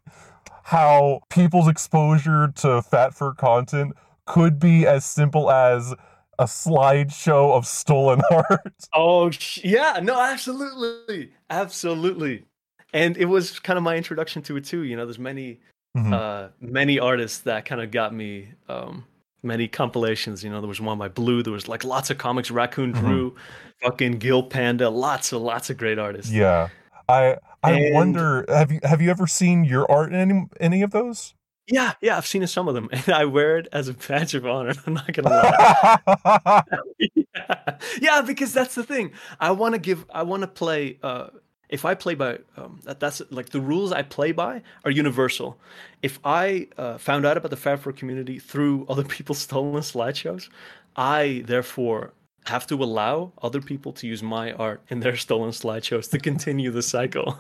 [0.65, 3.93] how people's exposure to fat fur content
[4.27, 5.93] could be as simple as
[6.39, 8.75] a slideshow of stolen art.
[8.93, 12.45] Oh sh- yeah, no, absolutely, absolutely.
[12.93, 14.83] And it was kind of my introduction to it too.
[14.85, 15.61] You know, there's many,
[15.97, 16.13] Mhm.
[16.13, 18.49] uh, many artists that kind of got me.
[18.69, 19.05] Um,
[19.43, 20.43] many compilations.
[20.43, 21.43] You know, there was one by Blue.
[21.43, 22.51] There was like lots of comics.
[22.51, 22.99] Raccoon Mhm.
[23.01, 23.37] Drew,
[23.83, 24.89] fucking Gil Panda.
[24.89, 26.33] Lots of lots of great artists.
[26.33, 26.69] yeah.
[27.09, 30.83] I I And- wonder have you have you ever seen your art in any any
[30.83, 31.35] of those?
[31.67, 32.19] yeah, yeah.
[32.19, 34.75] I've seen some of them, and I wear it as a badge of honor.
[34.87, 36.63] I'm not gonna lie.
[37.01, 37.77] yeah.
[38.01, 39.13] yeah, because that's the thing.
[39.41, 40.05] I want to give.
[40.13, 40.99] I want to play.
[41.03, 41.29] Uh,
[41.71, 45.59] if I play by um, that, that's like the rules I play by are universal.
[46.03, 50.49] If I uh, found out about the Fat Fur community through other people's stolen slideshows,
[50.97, 52.13] I therefore
[52.47, 56.71] have to allow other people to use my art in their stolen slideshows to continue
[56.71, 57.37] the cycle.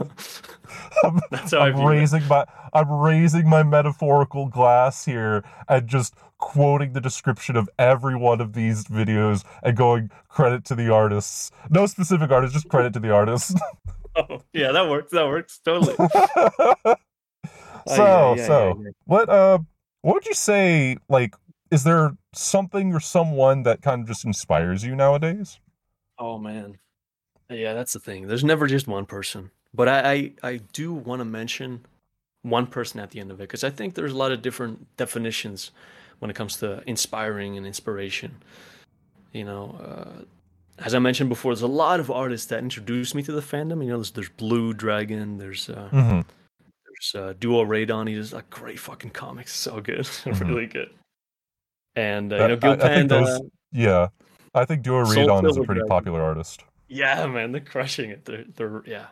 [1.30, 1.98] That's how I I'm view it.
[1.98, 8.16] raising my I'm raising my metaphorical glass here and just quoting the description of every
[8.16, 11.50] one of these videos and going credit to the artists.
[11.70, 13.54] No specific artist, just credit to the artists.
[14.16, 15.10] oh, yeah, that works.
[15.12, 15.94] That works totally.
[15.94, 16.96] so
[17.86, 18.90] Oh, yeah, yeah, so yeah.
[19.04, 19.58] what uh
[20.02, 21.34] what would you say like
[21.74, 25.58] is there something or someone that kind of just inspires you nowadays?
[26.18, 26.78] Oh man,
[27.50, 28.28] yeah, that's the thing.
[28.28, 31.84] There's never just one person, but I I, I do want to mention
[32.42, 34.96] one person at the end of it because I think there's a lot of different
[34.96, 35.70] definitions
[36.20, 38.36] when it comes to inspiring and inspiration.
[39.32, 40.22] You know, uh,
[40.78, 43.82] as I mentioned before, there's a lot of artists that introduced me to the fandom.
[43.82, 46.20] You know, there's, there's Blue Dragon, there's uh, Mm-hmm.
[46.86, 48.08] there's uh, Duo Radon.
[48.08, 50.40] He does like great fucking comics, so good, Mhm.
[50.48, 50.90] really good.
[51.96, 53.14] And uh, Uh, you know, Gil I- I think Panda.
[53.24, 53.40] those-
[53.72, 54.08] Yeah,
[54.54, 55.88] I think Duo Soul Radon is a pretty Dragon.
[55.88, 56.64] popular artist.
[56.88, 58.24] Yeah, man, they're crushing it.
[58.24, 59.06] They're they're yeah,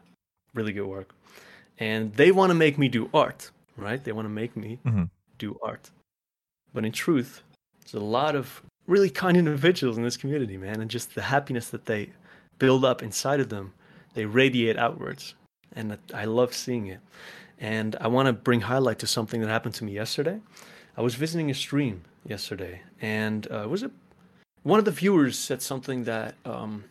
[0.54, 1.14] really good work.
[1.78, 4.02] And they want to make me do art, right?
[4.04, 5.10] They want to make me Mhm.
[5.38, 5.90] do art.
[6.72, 7.42] But in truth,
[7.80, 11.70] there's a lot of really kind individuals in this community, man, and just the happiness
[11.70, 12.10] that they
[12.58, 13.72] build up inside of them,
[14.14, 15.34] they radiate outwards.
[15.74, 17.00] And I love seeing it.
[17.58, 20.40] And I want to bring highlight to something that happened to me yesterday.
[20.96, 23.90] I was visiting a stream yesterday, and uh, was it
[24.62, 26.84] one of the viewers said something that um,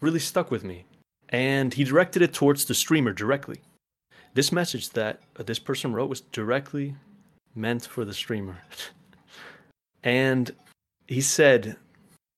[0.00, 0.84] really stuck with me,
[1.28, 3.60] and he directed it towards the streamer directly.
[4.34, 6.96] This message that uh, this person wrote was directly
[7.54, 8.62] meant for the streamer,
[10.02, 10.50] and
[11.06, 11.76] he said,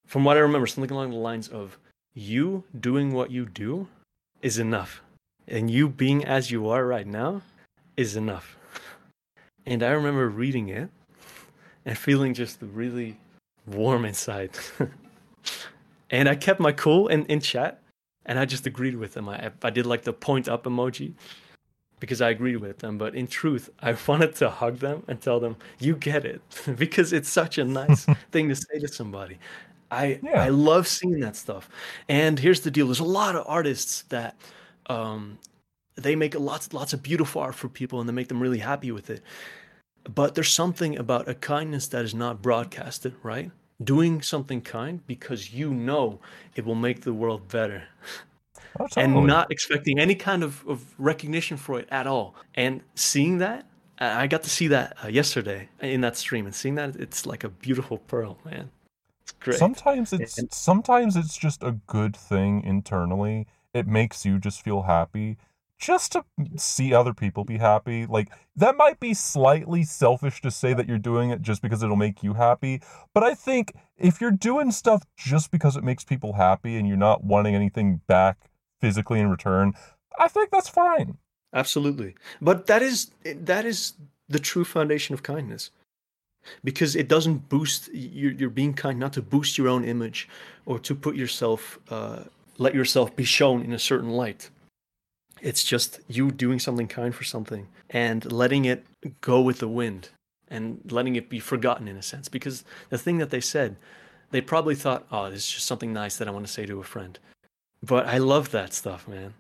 [0.07, 1.79] from what I remember, something along the lines of,
[2.15, 3.89] "You doing what you do
[4.43, 5.03] is enough,
[5.49, 7.41] and you being as you are right now
[7.97, 8.57] is enough."
[9.65, 10.91] And I remember reading it
[11.87, 13.17] and feeling just really
[13.67, 14.51] warm inside.
[16.11, 17.81] and I kept my cool in, in chat
[18.27, 19.29] and I just agreed with them.
[19.29, 21.15] I, I did like the point up emoji
[22.01, 22.99] because I agreed with them.
[22.99, 26.43] But in truth, I wanted to hug them and tell them, you get it.
[26.77, 29.39] because it's such a nice thing to say to somebody.
[29.91, 30.43] I, Yeah.
[30.43, 31.71] I love seeing that stuff.
[32.09, 34.37] And here's the deal there's a lot of artists that
[34.87, 35.39] um,
[35.95, 38.91] they make lots lots of beautiful art for people and they make them really happy
[38.91, 39.23] with it
[40.15, 43.51] but there's something about a kindness that is not broadcasted right?
[43.83, 46.21] Doing something kind because you know
[46.55, 47.85] it will make the world better.
[48.79, 52.35] Oh, and not expecting any kind of, of recognition for it at all.
[52.55, 53.67] And seeing that
[53.99, 57.27] i I got to see that uh, yesterday in that stream and seeing that it's
[57.27, 58.71] like a beautiful pearl man.
[59.23, 59.59] It's great.
[59.59, 63.47] Sometimes it's And- sometimes it's just a good thing internally.
[63.75, 65.37] It makes you just feel happy.
[65.79, 66.25] Just to
[66.57, 68.07] see other people be happy.
[68.07, 71.97] Like that might be slightly selfish to say that you're doing it just because it'll
[71.97, 72.81] make you happy,
[73.13, 76.97] but I think if you're doing stuff just because it makes people happy and you're
[76.97, 79.75] not wanting anything back physically in return,
[80.19, 81.19] I think that's fine.
[81.53, 82.15] Absolutely.
[82.41, 83.95] But that is that is
[84.29, 85.71] the true foundation of kindness.
[86.63, 90.29] Because it doesn't boost you're, you're being kind not to boost your own image
[90.65, 92.25] or to put yourself uh,
[92.59, 94.51] let yourself be shown in a certain light.
[95.47, 98.85] It's just you doing something kind for something and letting it
[99.21, 100.09] go with the wind
[100.49, 102.29] and letting it be forgotten in a sense.
[102.29, 103.77] Because the thing that they said,
[104.33, 106.81] they probably thought, oh, this is just something nice that I want to say to
[106.81, 107.17] a friend.
[107.81, 109.35] But I love that stuff, man.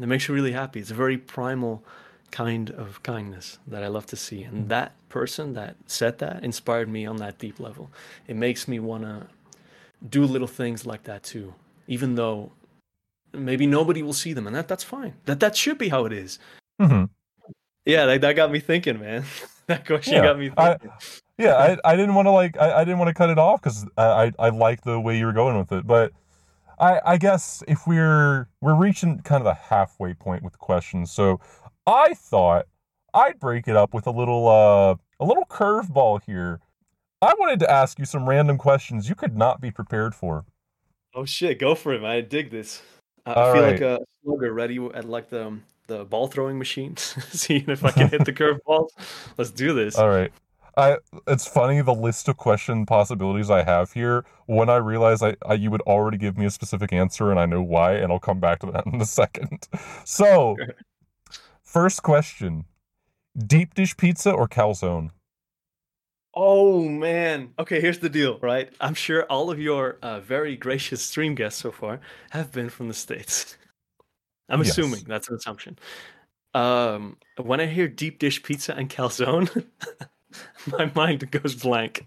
[0.00, 0.80] It makes you really happy.
[0.80, 1.84] It's a very primal
[2.32, 4.42] kind of kindness that I love to see.
[4.42, 7.88] And that person that said that inspired me on that deep level.
[8.26, 9.28] It makes me want to
[10.10, 11.54] do little things like that too,
[11.86, 12.50] even though
[13.32, 15.14] maybe nobody will see them, and that that's fine.
[15.26, 16.38] That that should be how it is.
[16.80, 17.04] hmm
[17.84, 19.24] Yeah, that, that got me thinking, man.
[19.66, 20.90] that question Yeah, got me I- thinking.
[21.38, 23.60] Yeah, I, I didn't want to like I, I didn't want to cut it off
[23.62, 26.12] because I, I I like the way you were going with it, but
[26.78, 31.10] I I guess if we're we're reaching kind of the halfway point with the questions,
[31.10, 31.40] so
[31.86, 32.66] I thought
[33.14, 36.60] I'd break it up with a little uh a little curveball here.
[37.22, 40.44] I wanted to ask you some random questions you could not be prepared for.
[41.14, 42.10] Oh shit, go for it, man.
[42.10, 42.82] I dig this.
[43.26, 43.72] I feel right.
[43.72, 47.90] like a slugger ready at like the um, the ball throwing machine, seeing if I
[47.90, 48.92] can hit the curve balls.
[49.36, 49.96] Let's do this.
[49.96, 50.32] All right.
[50.76, 54.24] I it's funny the list of question possibilities I have here.
[54.46, 57.46] When I realize I, I you would already give me a specific answer and I
[57.46, 59.68] know why, and I'll come back to that in a second.
[60.04, 60.56] So,
[61.62, 62.64] first question:
[63.46, 65.10] deep dish pizza or calzone?
[66.34, 67.52] Oh man.
[67.58, 68.72] Okay, here's the deal, right?
[68.80, 72.88] I'm sure all of your uh, very gracious stream guests so far have been from
[72.88, 73.56] the states.
[74.48, 74.70] I'm Yes.
[74.70, 75.78] assuming that's an assumption.
[76.54, 79.66] Um, when I hear deep dish pizza and calzone,
[80.78, 82.06] my mind goes blank.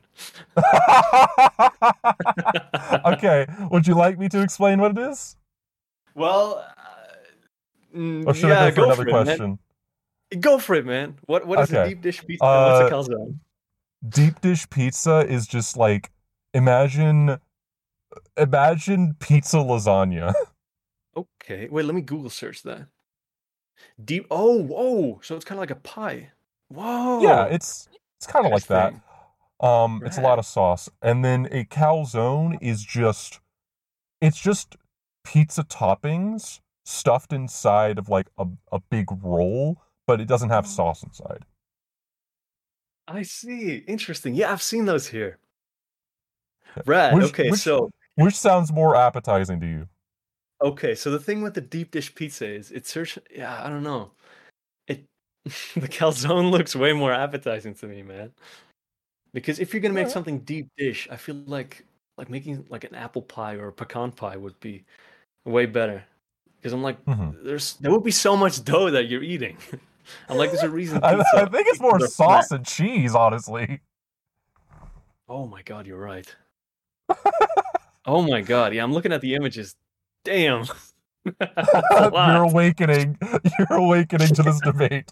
[3.05, 3.47] okay.
[3.71, 5.35] Would you like me to explain what it is,
[6.13, 6.65] Well,
[7.95, 9.25] uh, or should yeah, I go for another it, man.
[9.25, 9.59] question?
[10.39, 11.15] Go for it, man.
[11.25, 12.45] What what is a deep dish pizza?
[12.45, 13.39] and what's a Uh, calzone?
[14.07, 16.11] Deep dish pizza is just like
[16.53, 17.37] imagine
[18.37, 20.33] imagine pizza lasagna.
[21.17, 21.85] Okay, wait.
[21.85, 22.87] Let me Google search that.
[24.03, 24.27] Deep.
[24.29, 25.19] Oh, whoa.
[25.23, 26.31] So it's kind of like a pie.
[26.67, 27.21] Whoa.
[27.21, 28.93] yeah, it's it's kind of like that.
[29.61, 33.39] Um, it's a lot of sauce, and then a calzone is just,
[34.19, 34.75] it's just
[35.23, 41.03] pizza toppings stuffed inside of like a, a big roll, but it doesn't have sauce
[41.03, 41.45] inside.
[43.07, 43.77] I see.
[43.87, 44.33] Interesting.
[44.33, 45.37] Yeah, I've seen those here.
[46.85, 47.13] Rad.
[47.13, 49.87] Which- okay, which- so Which sounds more appetizing to you?
[50.61, 53.19] okay, so the thing with the deep dish pizza is it's search.
[53.33, 54.11] Yeah, I don't know.
[54.87, 55.05] It
[55.45, 58.31] the calzone looks way more appetizing to me, man.
[59.33, 60.13] Because if you're gonna make Alright.
[60.13, 61.85] something deep dish, I feel like
[62.17, 64.83] like making like an apple pie or a pecan pie would be
[65.45, 66.03] way better.
[66.57, 67.43] Because I'm like, Mhm.
[67.43, 69.57] there's there would be so much dough that you're eating.
[70.29, 70.99] I'm like, there's a reason.
[71.03, 72.09] I, I think it's more are flat.
[72.09, 73.81] sauce and cheese, honestly.
[75.27, 76.33] Oh my god, you're right.
[78.05, 79.75] oh my god, yeah, I'm looking at the images.
[80.23, 80.65] Damn.
[81.39, 82.33] That's a lot.
[82.33, 83.17] You're awakening.
[83.57, 85.11] You're awakening to this debate.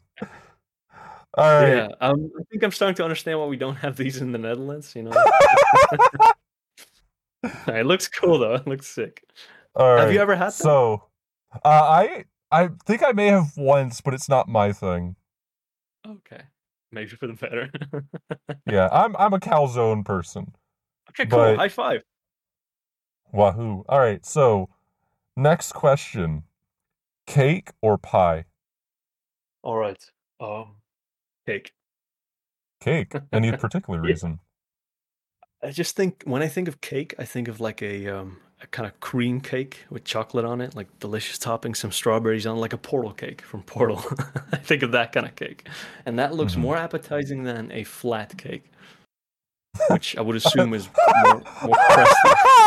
[1.36, 1.70] All right.
[1.70, 4.38] Yeah, um, I think I'm starting to understand why we don't have these in the
[4.38, 4.94] Netherlands.
[4.96, 5.14] You know,
[7.68, 8.56] it looks cool though.
[8.56, 9.24] It looks sick.
[9.76, 10.52] All Have you ever had them?
[10.52, 11.04] So,
[11.66, 15.16] uh, I I think I may have once, but it's not my thing.
[16.08, 16.42] Okay,
[16.92, 17.70] maybe for the better.
[18.70, 20.54] Yeah, I'm I'm a calzone person.
[21.10, 21.40] okay, cool.
[21.40, 22.04] But- High five.
[23.32, 23.84] Wahoo!
[23.90, 24.24] All right.
[24.26, 24.70] So,
[25.36, 26.44] next question:
[27.26, 28.46] cake or pie?
[29.64, 30.04] All right.
[30.40, 30.76] Um,
[31.48, 31.72] cake.
[32.80, 33.14] Cake.
[33.34, 34.40] Any particular reason?
[35.64, 38.68] I just think when I think of cake, I think of like a um a
[38.68, 42.60] kind of cream cake with chocolate on it, like delicious topping, some strawberries on, it,
[42.62, 44.02] like a Portal cake from Portal.
[44.52, 45.68] I think of that kind of cake,
[46.06, 46.60] and that looks Mhm.
[46.60, 48.64] more appetizing than a flat cake,
[49.90, 50.88] which I would assume is
[51.26, 51.76] more, more.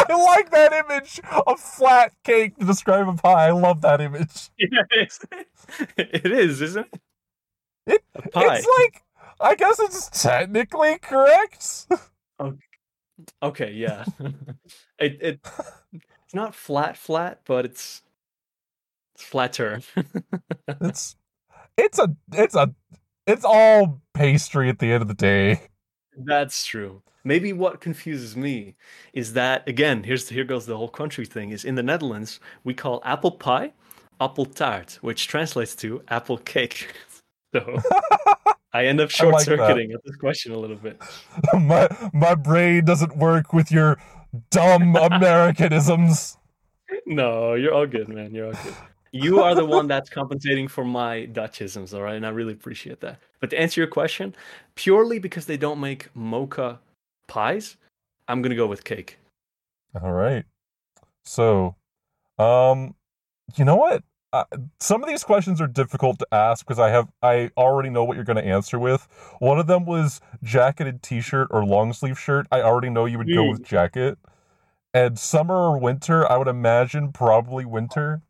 [0.09, 3.47] I like that image of flat cake to describe a pie.
[3.49, 4.51] I love that image.
[4.59, 5.19] Yeah, it's,
[5.97, 7.01] it is, isn't it?
[7.87, 8.57] It- a pie.
[8.57, 9.03] It's like
[9.41, 11.87] I guess it's technically correct.
[13.43, 14.05] Okay, yeah.
[14.99, 15.41] It it
[15.93, 18.03] it's not flat flat, but it's
[19.15, 19.81] it's flatter.
[20.81, 21.17] It's
[21.79, 22.75] it's a it's a
[23.27, 25.69] it's all pastry at the end of the day.
[26.17, 27.03] That's true.
[27.25, 28.75] Maybe what confuses me
[29.13, 31.51] is that again, here's here goes the whole country thing.
[31.51, 33.73] Is in the Netherlands we call apple pie
[34.21, 36.95] apple tart, which translates to apple cake.
[37.55, 37.79] So
[38.75, 41.01] I end up short like circuiting at this question a little bit.
[41.55, 43.97] my my brain doesn't work with your
[44.51, 46.37] dumb Americanisms.
[47.07, 48.35] No, you're all good, man.
[48.35, 48.75] You're all good.
[49.13, 52.17] You are the one that's compensating for my Dutchisms, all right?
[52.17, 53.19] And I really appreciate that.
[53.41, 54.35] But to answer your question,
[54.75, 56.81] purely because they don't make mocha
[57.27, 57.77] pies,
[58.29, 59.19] I'm gonna go with cake.
[60.03, 60.45] All right.
[61.25, 61.77] So,
[62.39, 62.95] um,
[63.57, 64.05] you know what?
[64.33, 64.45] Uh,
[64.81, 68.17] some of these questions are difficult to ask because I have I already know what
[68.17, 69.07] you're going to answer with.
[69.39, 72.47] One of them was jacketed t-shirt or long sleeve shirt.
[72.51, 74.19] I already know you would go with jacket.
[74.93, 78.23] And summer or winter, I would imagine probably winter.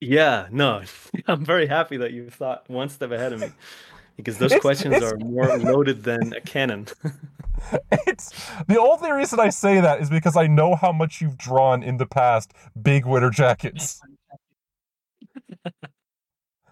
[0.00, 0.82] Yeah, no,
[1.26, 3.52] I'm very happy that you thought one step ahead of me.
[4.16, 6.86] Because those It's- questions it's- are more loaded than a cannon.
[8.06, 8.32] It's
[8.68, 11.98] the only reason I say that is because I know how much you've drawn in
[11.98, 14.00] the past big winter jackets.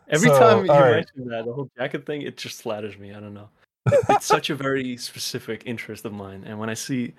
[0.08, 0.94] Every So, time you all right.
[1.14, 3.12] mention that, the whole jacket thing, it just flatters me.
[3.12, 3.50] I don't know.
[3.86, 7.12] It- it's such a very specific interest of mine, and when I see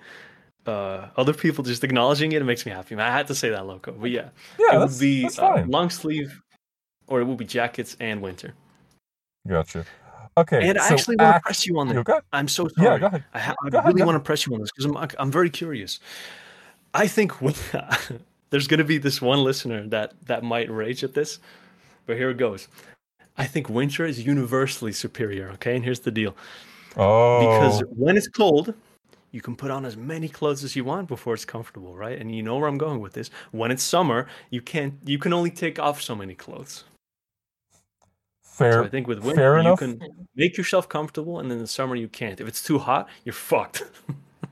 [0.66, 2.96] uh, other people just acknowledging it, it makes me happy.
[2.96, 3.92] I had to say that, loco.
[3.92, 6.42] But yeah, Yeah, it would be uh, long sleeve,
[7.06, 8.54] or it would be jackets and winter.
[9.48, 9.86] Gotcha.
[10.40, 10.68] Okay.
[10.68, 11.96] And I so actually want to press you on this.
[11.98, 12.18] okay?
[12.32, 12.88] I'm so sorry.
[12.88, 13.24] Yeah, go ahead.
[13.34, 15.30] I, ha- I Go really go want to press you on this because I'm I'm
[15.30, 16.00] very curious.
[16.94, 17.54] I think when,
[18.50, 21.38] there's going to be this one listener that that might rage at this,
[22.06, 22.68] but here it goes.
[23.38, 25.50] I think winter is universally superior.
[25.54, 26.34] Okay, and here's the deal:
[26.96, 28.74] Oh, because when it's cold,
[29.32, 32.18] you can put on as many clothes as you want before it's comfortable, right?
[32.18, 33.30] And you know where I'm going with this.
[33.52, 34.94] When it's summer, you can't.
[35.04, 36.84] You can only take off so many clothes.
[38.50, 38.72] Fair.
[38.72, 39.78] So I think with winter, you enough.
[39.78, 40.00] can
[40.34, 42.40] make yourself comfortable, and then in the summer you can't.
[42.40, 43.84] If it's too hot, you're fucked.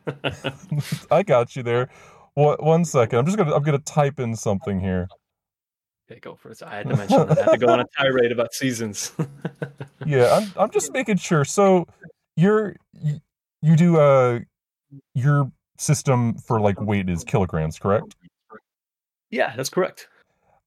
[1.10, 1.88] I got you there.
[2.34, 2.62] What?
[2.62, 3.18] One second.
[3.18, 3.54] I'm just gonna.
[3.54, 5.08] I'm gonna type in something here.
[6.10, 6.62] Okay, go for it.
[6.62, 7.38] I had to mention that.
[7.38, 9.12] I had to go on a tirade about seasons.
[10.06, 10.52] Yeah, I'm.
[10.56, 11.44] I'm just making sure.
[11.44, 11.86] So,
[12.36, 13.18] you're you,
[13.60, 14.38] you do uh
[15.12, 18.16] your system for like weight is kilograms, correct?
[19.28, 20.08] yeah, that's correct.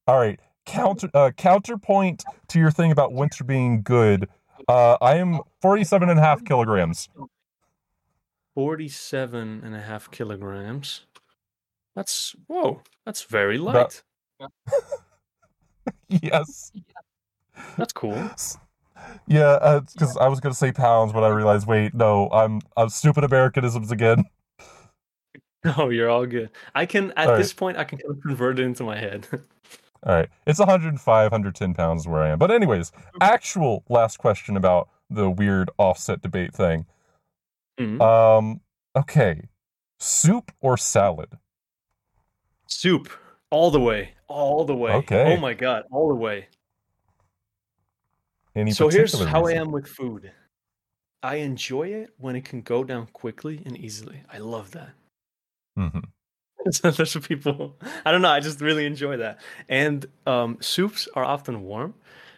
[0.05, 0.39] All right.
[0.65, 4.29] Counter uh, counterpoint to your thing about winter being good.
[4.67, 7.09] Uh, I am 47 and a half kilograms.
[8.53, 11.05] 47 and a half kilograms.
[11.95, 14.03] That's, whoa, that's very light.
[16.21, 16.71] Yes.
[17.77, 18.29] That's cool.
[19.27, 22.89] Yeah, because uh, I was gonna say pounds, but I realized, wait, no, I'm I'm
[22.89, 24.25] stupid Americanisms again.
[25.63, 26.49] No, you're all good.
[26.73, 27.57] I can at all this right.
[27.57, 29.27] point I can convert it into my head.
[30.03, 32.39] all right, it's 105, 110 pounds where I am.
[32.39, 32.91] But anyways,
[33.21, 36.85] actual last question about the weird offset debate thing.
[37.79, 38.01] Mm-hmm.
[38.01, 38.61] Um,
[38.95, 39.43] okay,
[39.99, 41.37] soup or salad?
[42.65, 43.09] Soup,
[43.51, 44.93] all the way, all the way.
[44.93, 45.35] Okay.
[45.35, 46.47] Oh my god, all the way.
[48.55, 49.27] Any so here's reason?
[49.27, 50.31] how I am with food.
[51.23, 54.23] I enjoy it when it can go down quickly and easily.
[54.31, 54.89] I love that.
[55.77, 55.99] Mm-hmm.
[56.83, 57.75] What people.
[58.05, 58.29] I don't know.
[58.29, 59.39] I just really enjoy that.
[59.69, 61.93] And um, soups are often warm,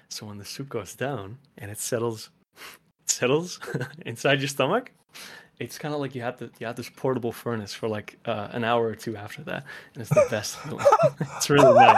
[0.10, 3.60] so when the soup goes down and it settles, it settles
[4.06, 4.92] inside your stomach,
[5.60, 8.50] it's kind of like you have to you have this portable furnace for like uh,
[8.52, 10.58] an hour or two after that, and it's the best
[11.38, 11.98] it's really nice.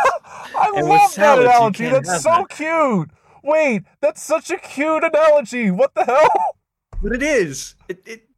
[0.56, 1.90] I and love salads, that analogy.
[1.90, 2.50] That's so that.
[2.50, 3.10] cute.
[3.44, 5.72] Wait, that's such a cute analogy.
[5.72, 6.28] What the hell?
[7.02, 7.76] But it is.
[7.88, 8.30] It it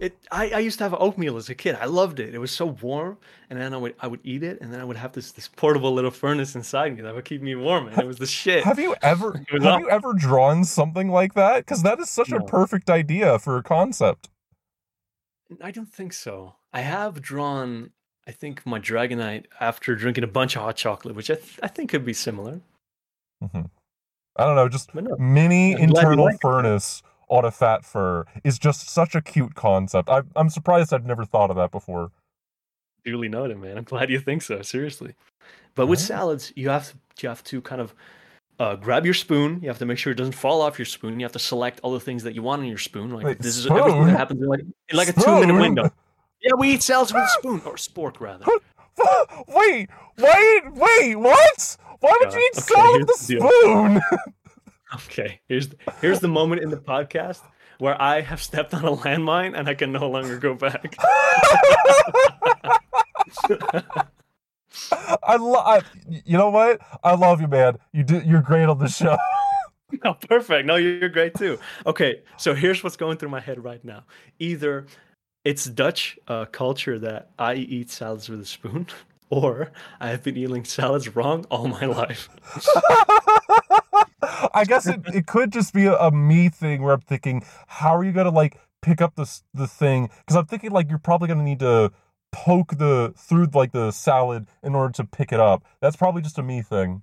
[0.00, 0.16] it.
[0.30, 1.76] I, I used to have oatmeal as a kid.
[1.80, 2.34] I loved it.
[2.34, 3.18] It was so warm,
[3.50, 5.48] and then I would I would eat it, and then I would have this this
[5.48, 8.64] portable little furnace inside me that would keep me warm, and it was the shit.
[8.64, 9.80] Have you ever have awesome.
[9.80, 11.64] you ever drawn something like that?
[11.64, 12.38] Because that is such no.
[12.38, 14.28] a perfect idea for a concept.
[15.62, 16.56] I don't think so.
[16.72, 17.90] I have drawn,
[18.26, 21.68] I think, my Dragonite after drinking a bunch of hot chocolate, which I, th- I
[21.68, 22.60] think could be similar.
[23.42, 23.62] Mm-hmm.
[24.36, 25.16] I don't know, just no.
[25.16, 27.17] mini internal like furnace it.
[27.28, 30.08] On a fat fur is just such a cute concept.
[30.08, 32.10] I, I'm surprised I've never thought of that before.
[33.04, 33.78] Duly noted, man.
[33.78, 34.62] I'm glad you think so.
[34.62, 35.14] Seriously,
[35.74, 37.94] but with salads, you have to you have to kind of
[38.58, 39.60] uh, grab your spoon.
[39.62, 41.18] You have to make sure it doesn't fall off your spoon.
[41.20, 43.10] You have to select all the things that you want on your spoon.
[43.10, 43.76] Like Wait, this spoon?
[43.76, 45.90] is everything that happens in like in like a two minute window.
[46.42, 48.44] Yeah, we eat salads with a spoon or spork rather.
[49.46, 51.76] Wait, wait, wait, what?
[52.00, 54.00] Why would you eat okay, salad with a spoon?
[54.94, 55.68] okay, here's
[56.00, 57.42] here's the moment in the podcast
[57.78, 60.96] where I have stepped on a landmine and I can no longer go back.
[65.22, 65.84] I love.
[66.06, 66.80] You know what?
[67.02, 67.78] I love you, man.
[67.92, 68.22] You do.
[68.24, 69.16] You're great on the show.
[70.04, 70.66] no, perfect.
[70.66, 71.58] No, you're great too.
[71.86, 74.04] Okay, so here's what's going through my head right now.
[74.38, 74.86] Either
[75.44, 78.86] it's Dutch uh, culture that I eat salads with a spoon,
[79.30, 82.28] or I have been eating salads wrong all my life.
[84.22, 87.96] I guess it, it could just be a, a, me thing where I'm thinking, how
[87.96, 90.10] are you gonna like pick up this the thing?
[90.20, 91.92] Because I'm thinking like you're probably gonna need to
[92.32, 95.64] poke the through like the salad in order to pick it up.
[95.80, 97.02] That's probably just a me thing.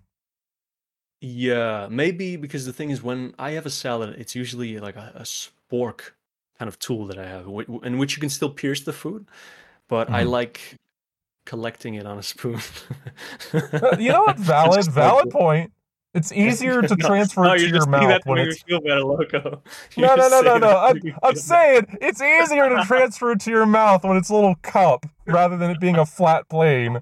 [1.22, 5.13] Yeah, maybe because the thing is, when I have a salad, it's usually like a,
[5.16, 6.11] a spork
[6.59, 7.47] kind of tool that I have,
[7.84, 9.26] in which you can still pierce the food.
[9.88, 10.16] But mm-hmm.
[10.16, 10.78] I like
[11.45, 12.59] collecting it on a spoon.
[13.53, 14.38] you know what?
[14.39, 15.72] Valid, valid point.
[16.16, 19.61] It's easier to transfer no, to your mouth when it's feel better, loco.
[19.97, 20.78] no, no, no, no, no.
[20.78, 24.55] I'm, I'm saying it's easier to transfer it to your mouth when it's a little
[24.61, 27.01] cup rather than it being a flat plane.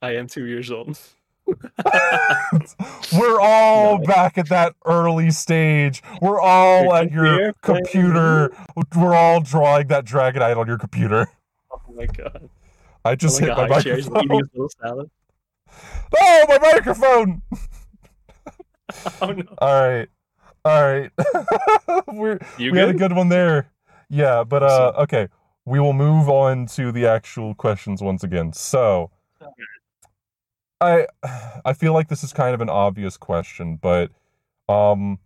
[0.00, 0.98] I am two years old.
[1.46, 4.04] We're all no.
[4.06, 6.02] back at that early stage.
[6.22, 8.56] We're all at your computer.
[8.96, 11.28] We're all drawing that Dragonite on your computer.
[11.70, 12.48] Oh my god!
[13.04, 15.10] I just oh hit my microphone.
[16.18, 17.42] Oh, my microphone!
[19.22, 19.44] oh no!
[19.58, 20.08] All right,
[20.64, 21.10] all right.
[22.58, 22.76] We good?
[22.76, 23.70] had a good one there.
[24.08, 25.28] Yeah, but uh, okay.
[25.64, 28.52] We will move on to the actual questions once again.
[28.52, 29.10] So,
[30.80, 31.06] I
[31.64, 34.10] I feel like this is kind of an obvious question, but
[34.68, 35.18] um,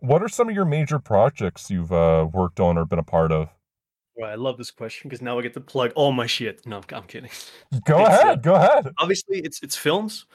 [0.00, 3.30] what are some of your major projects you've uh, worked on or been a part
[3.30, 3.50] of?
[4.16, 6.66] Well, I love this question because now I get to plug all my shit.
[6.66, 7.30] No, I'm, kidding.
[7.84, 8.26] Go it's, ahead.
[8.26, 8.92] Uh, go ahead.
[8.98, 10.26] Obviously, it's it's films.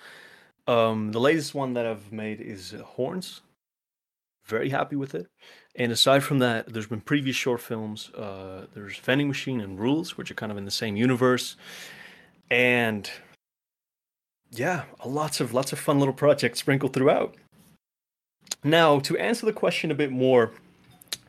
[0.67, 3.41] Um, the latest one that I've made is uh, Horns.
[4.45, 5.27] Very happy with it.
[5.75, 8.09] And aside from that, there's been previous short films.
[8.11, 11.55] Uh, there's Vending Machine and Rules, which are kind of in the same universe.
[12.49, 13.09] And
[14.51, 17.35] yeah, lots of lots of fun little projects sprinkled throughout.
[18.63, 20.51] Now, to answer the question a bit more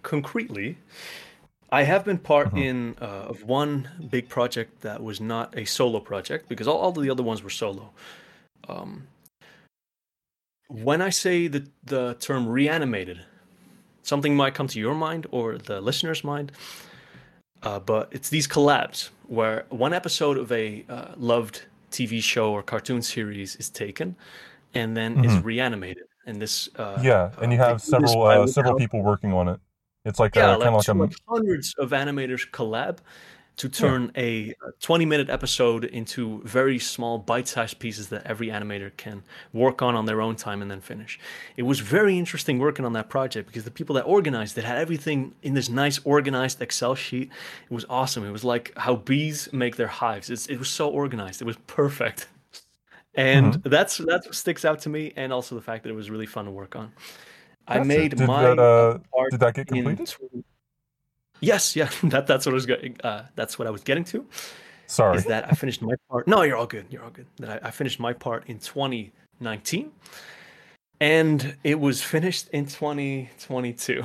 [0.02, 0.78] concretely,
[1.70, 2.58] I have been part mm-hmm.
[2.58, 6.92] in uh, of one big project that was not a solo project because all, all
[6.92, 7.90] the other ones were solo.
[8.68, 9.06] Um,
[10.68, 13.20] when I say the the term reanimated,
[14.02, 16.52] something might come to your mind or the listener's mind.
[17.62, 22.62] Uh, but it's these collabs where one episode of a uh, loved TV show or
[22.62, 24.14] cartoon series is taken
[24.74, 25.24] and then mm-hmm.
[25.24, 26.04] is reanimated.
[26.26, 29.60] And this uh, yeah, and you uh, have several uh, several people working on it.
[30.08, 31.30] It's like yeah, uh, of like, like, a...
[31.30, 32.98] hundreds of animators collab
[33.58, 39.24] to turn a 20 minute episode into very small bite-sized pieces that every animator can
[39.52, 41.18] work on on their own time and then finish.
[41.56, 44.78] It was very interesting working on that project because the people that organized it had
[44.78, 47.30] everything in this nice organized excel sheet.
[47.68, 48.24] It was awesome.
[48.24, 50.30] It was like how bees make their hives.
[50.30, 51.42] It's, it was so organized.
[51.42, 52.28] It was perfect.
[53.14, 53.68] And Mm-hmm.
[53.68, 56.26] that's that's what sticks out to me and also the fact that it was really
[56.26, 56.92] fun to work on
[57.68, 57.86] i Gotcha.
[57.88, 60.06] made Did my that, uh, art did that get completed?
[60.08, 60.44] tw-
[61.40, 64.26] yes yeah that that's what i was getting uh, that's what i was getting to
[64.90, 65.18] Sorry.
[65.18, 66.26] is that I finished my part.
[66.26, 66.86] No, you're all good.
[66.88, 67.26] You're all good.
[67.40, 69.92] That I, I finished my part in 2019,
[70.98, 74.02] and it was finished in 2022.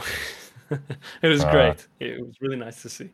[1.21, 1.51] it was Ah.
[1.51, 1.87] great.
[2.01, 3.11] It was really nice to see,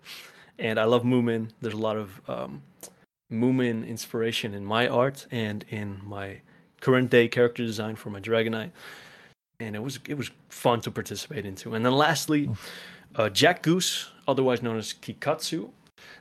[0.58, 1.50] and I love Moomin.
[1.62, 2.64] There's a lot of um,
[3.32, 6.42] Moomin inspiration in my art and in my
[6.82, 8.72] current day character design for my Dragonite,
[9.60, 11.76] and it was it was fun to participate into.
[11.76, 12.50] And then lastly,
[13.16, 15.70] uh, Jack Goose, otherwise known as Kikatsu,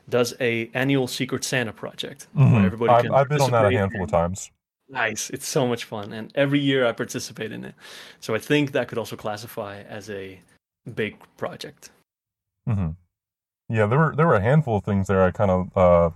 [0.09, 2.65] does a annual Secret Santa project where Mhm.
[2.65, 4.51] everybody I've, can I've been on that a handful of times.
[4.91, 7.75] Nice, it's so much fun, and every year I participate in it.
[8.21, 10.41] So I think that could also classify as a
[10.95, 11.91] big project.
[12.67, 12.91] hmm
[13.69, 15.23] Yeah, there were there were a handful of things there.
[15.23, 16.11] I kind of uh,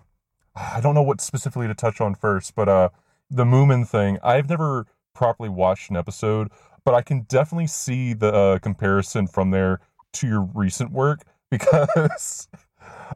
[0.57, 2.89] I don't know what specifically to touch on first, but uh,
[3.31, 4.18] the Moomin thing.
[4.23, 6.51] I've never properly watched an episode,
[6.85, 9.80] but I can definitely see the uh, comparison from there
[10.14, 12.49] to your recent work because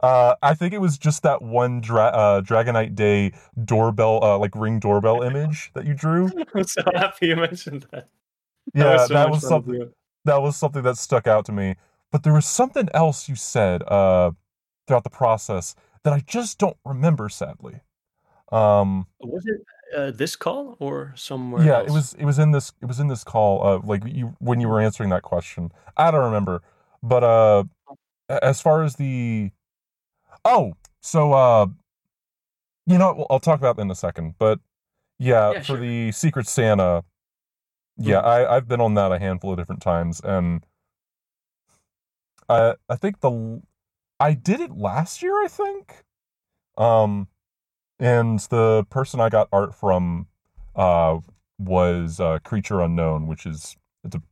[0.03, 3.33] uh, I think it was just that one dra- uh, Dragonite Day
[3.65, 6.31] doorbell, uh, like ring doorbell image that you drew.
[6.55, 8.09] I'm so happy you mentioned that.
[8.75, 9.91] Yeah, so that was something.
[10.25, 11.77] that was something that stuck out to me.
[12.13, 14.33] But there was something else you said uh,
[14.87, 17.81] throughout the process that I just don't remember, sadly.
[18.53, 19.61] Um, Was it
[19.95, 21.65] uh, this call or somewhere?
[21.65, 21.89] yeah, else?
[21.89, 23.67] it was it was in this it was in this call.
[23.67, 26.63] Uh, like you when you were answering that question, I don't remember.
[27.03, 27.65] But uh,
[28.29, 29.51] as far as the
[30.45, 31.67] oh, so uh,
[32.87, 34.35] you know, what, I'll talk about that in a second.
[34.39, 34.61] But
[35.19, 35.77] yeah, Yeah, for sure.
[35.79, 37.05] the Secret Santa,
[37.97, 38.25] yeah, Mhm.
[38.25, 40.65] I I've been on that a handful of different times, and
[42.49, 43.63] I I think the
[44.19, 46.05] I did it last year, I think.
[46.79, 47.29] Um,
[47.99, 50.27] and the person I got art from
[50.75, 51.19] uh
[51.59, 54.23] was uh Creature Unknown, which is it's a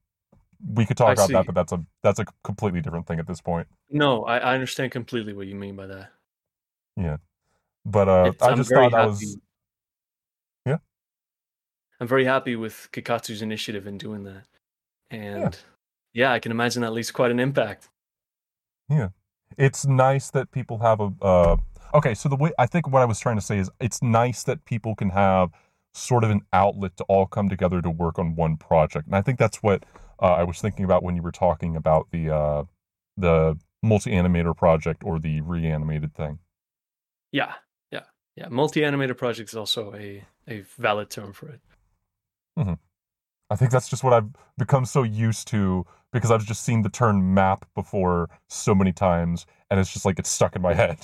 [0.74, 1.32] we could talk I about see.
[1.34, 3.66] that, but that's a that's a completely different thing at this point.
[3.90, 6.10] No, I, I understand completely what you mean by that.
[6.96, 7.16] Yeah,
[7.84, 9.36] but uh, It's- I just thought that happy- was
[10.66, 10.76] Yeah.
[12.00, 14.44] I'm very happy with Kikatsu's initiative in doing that.
[15.10, 15.56] And
[16.12, 17.88] yeah, I can imagine that leaves quite an impact.
[18.88, 19.08] Yeah,
[19.58, 21.56] it's nice that people have a uh
[21.94, 24.42] okay so the way i think what i was trying to say is it's nice
[24.42, 25.50] that people can have
[25.94, 29.22] sort of an outlet to all come together to work on one project and i
[29.22, 29.84] think that's what
[30.20, 32.64] uh, i was thinking about when you were talking about the uh
[33.16, 36.38] the multi-animator project or the reanimated thing
[37.32, 37.52] Yeah,
[37.92, 38.48] yeah, yeah.
[38.48, 41.60] Multi animator project is also a, a valid term for it.
[43.50, 46.88] i think that's just what i've become so used to because i've just seen the
[46.88, 50.98] term map before so many times and it's just like it's stuck in my head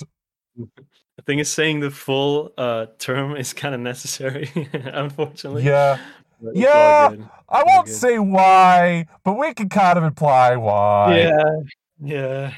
[1.17, 5.63] The think is, saying the full uh, term is kind of necessary, unfortunately.
[5.63, 5.99] yeah
[6.43, 7.13] it's Yeah,
[7.49, 11.53] i won't say why but we can kind of imply why Yeah,
[12.01, 12.53] yeah.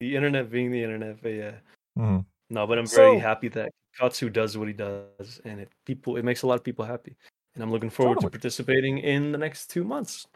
[0.00, 1.52] The internet being the internet, but yeah.
[1.98, 2.24] Mhm.
[2.50, 6.16] No, but I'm So- very happy that Katsu does what he does, and it people
[6.16, 7.16] it makes a lot of people happy,
[7.54, 8.30] and I'm looking forward Totally.
[8.30, 10.26] to participating in the next two months.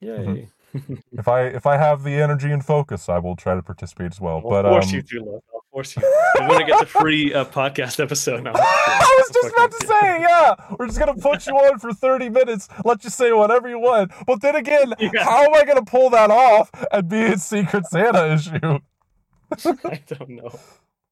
[0.00, 0.48] Yay!
[0.74, 1.02] Mhm.
[1.12, 4.20] if I if I have the energy and focus, I will try to participate as
[4.20, 4.36] well.
[4.44, 5.42] I'll But force um, you to, love.
[5.72, 6.02] Force you.
[6.38, 8.52] You're gonna get the free uh, podcast episode now.
[8.56, 12.30] I was just about to say, yeah, we're just gonna put you on for thirty
[12.30, 14.10] minutes, let you say whatever you want.
[14.26, 15.10] But then again, Yeah.
[15.24, 18.78] how am I gonna pull that off and be a Secret Santa issue?
[19.84, 20.58] I don't know.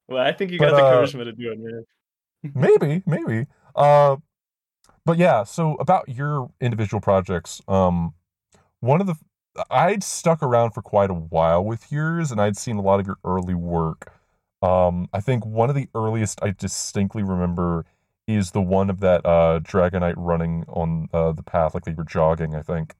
[0.08, 1.84] Well, I think you But, got the uh, charisma to do it, man.
[2.54, 3.46] maybe, maybe.
[3.74, 4.16] Uh,
[5.04, 5.44] but yeah.
[5.44, 8.14] So about your individual projects, um,
[8.80, 9.16] one of the
[9.70, 13.06] I'd stuck around for quite a while with yours, and I'd seen a lot of
[13.06, 14.12] your early work.
[14.62, 17.84] Um, I think one of the earliest I distinctly remember
[18.26, 22.04] is the one of that uh Dragonite running on uh, the path like they were
[22.04, 22.54] jogging.
[22.54, 22.94] I think.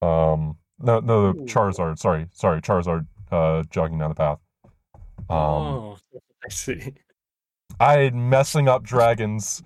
[0.00, 1.32] Um, no, no.
[1.32, 1.98] Charizard.
[1.98, 3.06] Sorry, sorry, Charizard.
[3.30, 4.38] Uh, jogging down the path.
[5.30, 5.98] Um, oh,
[6.44, 6.92] I see.
[7.80, 9.62] I'm messing up dragons.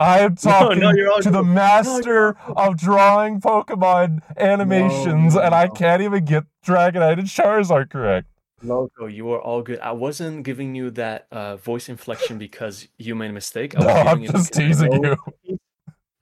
[0.00, 5.68] I am talking no, all to the master of drawing Pokemon animations, No, and I
[5.68, 8.28] can't even get Dragonite and Charizard correct.
[8.62, 9.78] Loco, you are all good.
[9.80, 13.76] I wasn't giving you that uh, voice inflection because you made a mistake.
[13.76, 15.16] I No, was I'm just teasing you.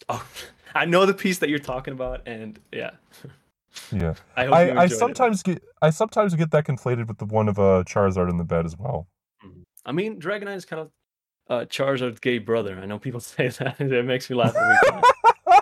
[0.08, 0.24] Oh,
[0.74, 2.90] I know the piece that you're talking about, and yeah,
[3.90, 4.98] Yeah, I I, I enjoyed it.
[4.98, 8.44] sometimes get I sometimes get that conflated with the one of uh, Charizard in the
[8.44, 9.08] bed as well.
[9.44, 9.62] Mhm.
[9.84, 10.90] I mean, Dragonite is kind of
[11.48, 12.78] uh, Charizard's gay brother.
[12.78, 13.80] I know people say that.
[13.80, 15.02] it makes me laugh every time.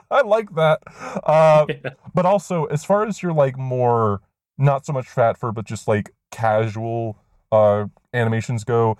[0.11, 0.81] I like that.
[1.25, 1.91] Uh, Yeah.
[2.14, 4.20] but also, as far as your like more
[4.59, 7.16] not so much fat fur, but just like casual
[7.53, 8.99] uh animations go,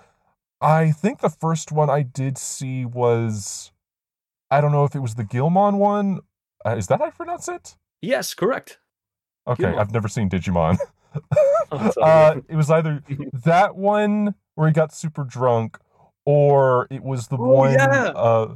[0.61, 3.71] I think the first one I did see was
[4.49, 6.21] I don't know if it was the Guilmon one.
[6.65, 7.75] Uh, is that how I pronounce it?
[8.01, 8.79] Yes, correct.
[9.47, 9.79] Okay, Guilmon.
[9.79, 10.77] I've never seen Digimon.
[11.71, 13.01] Oh, uh, it was either
[13.45, 15.77] that one where he got super drunk,
[16.25, 18.11] or it was the Oh, one, yeah.
[18.15, 18.55] uh,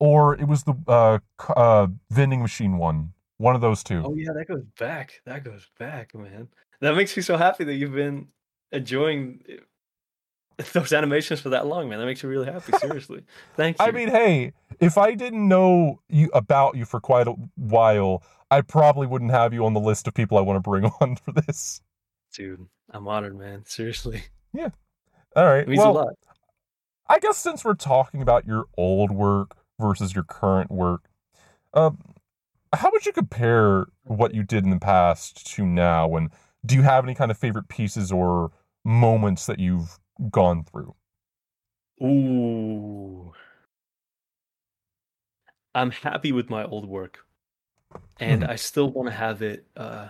[0.00, 1.18] or it was the uh,
[1.56, 3.12] uh, vending machine one.
[3.38, 4.02] One of those two.
[4.04, 5.22] Oh yeah, that goes back.
[5.24, 6.48] That goes back, man.
[6.82, 8.26] That makes me so happy that you've been
[8.72, 9.40] enjoying
[10.72, 12.00] those animations for that long, man.
[12.00, 12.72] That makes me really happy.
[12.76, 13.22] Seriously,
[13.56, 13.84] thank you.
[13.84, 18.62] I mean, hey, if I didn't know you about you for quite a while, I
[18.62, 21.30] probably wouldn't have you on the list of people I want to bring on for
[21.30, 21.80] this.
[22.34, 23.62] dude, I'm honored, man.
[23.64, 24.70] Seriously, Yeah.
[25.36, 25.62] All right.
[25.62, 26.14] it means well, a lot.
[27.08, 31.08] I guess since we're talking about your old work versus your current work,
[31.74, 32.16] um,
[32.72, 36.16] how would you compare what you did in the past to now?
[36.16, 36.30] And
[36.64, 38.52] do you have any kind of favorite pieces or
[38.84, 39.98] moments that you've
[40.30, 40.94] gone through?
[42.02, 43.32] Ooh,
[45.74, 47.24] I'm happy with my old work,
[48.20, 48.50] and Mhm.
[48.50, 49.66] I still want to have it.
[49.76, 50.08] Uh,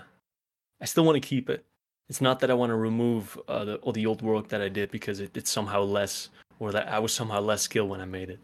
[0.81, 1.65] I still want to keep it.
[2.09, 4.69] It's not that I want to remove uh, the, all the old work that I
[4.69, 8.05] did because it, it's somehow less, or that I was somehow less skilled when I
[8.05, 8.41] made it.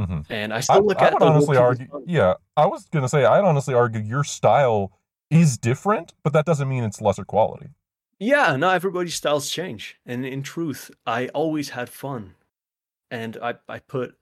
[0.00, 0.24] Mhm.
[0.28, 3.08] And I I, still look I at would the honestly argue, yeah, I was gonna
[3.08, 4.92] say I'd honestly argue your style
[5.30, 7.68] is different, but that doesn't mean it's lesser quality.
[8.18, 9.96] Yeah, no, everybody's styles change.
[10.04, 12.34] And in truth, I always had fun.
[13.10, 14.16] And I, I put,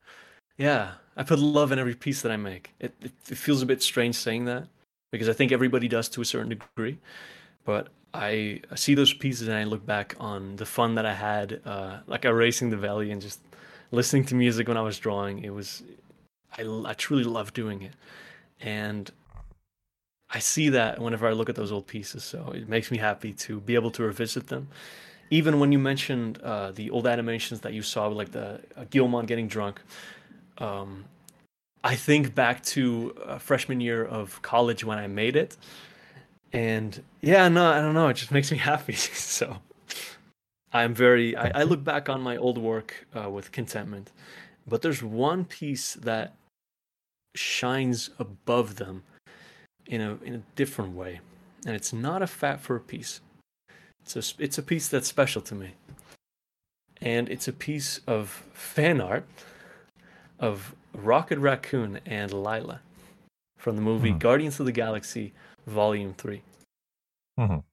[0.58, 2.74] yeah, I put love in every piece that I make.
[2.78, 4.68] It, it, it feels a bit strange saying that
[5.10, 6.98] because I think everybody does to a certain degree.
[7.64, 11.14] But I, I see those pieces and I look back on the fun that I
[11.14, 13.40] had, uh, like erasing the valley and just
[13.92, 15.42] listening to music when I was drawing.
[15.42, 15.82] It was,
[16.56, 17.92] I, I truly love doing it.
[18.60, 19.10] And
[20.30, 23.32] I see that whenever I look at those old pieces, so it makes me happy
[23.34, 24.68] to be able to revisit them.
[25.30, 29.26] Even when you mentioned uh, the old animations that you saw, like the uh, Guilmon
[29.26, 29.80] getting drunk,
[30.58, 31.04] um,
[31.84, 35.56] I think back to uh, freshman year of college when I made it,
[36.52, 38.94] and yeah, no, I don't know, it just makes me happy.
[38.94, 39.58] so
[40.72, 44.10] I'm very, I, I look back on my old work uh, with contentment,
[44.66, 46.34] but there's one piece that
[47.36, 49.04] shines above them
[49.86, 51.20] in a in a different way,
[51.64, 53.20] and it's not a fat fur piece.
[54.02, 55.74] It's a it's a piece that's special to me,
[57.00, 59.26] and it's a piece of fan art
[60.38, 62.80] of Rocket Raccoon and Lila
[63.58, 64.18] from the movie Mhm.
[64.18, 65.32] Guardians of the Galaxy
[65.66, 66.42] Volume 3
[67.38, 67.64] Mhm.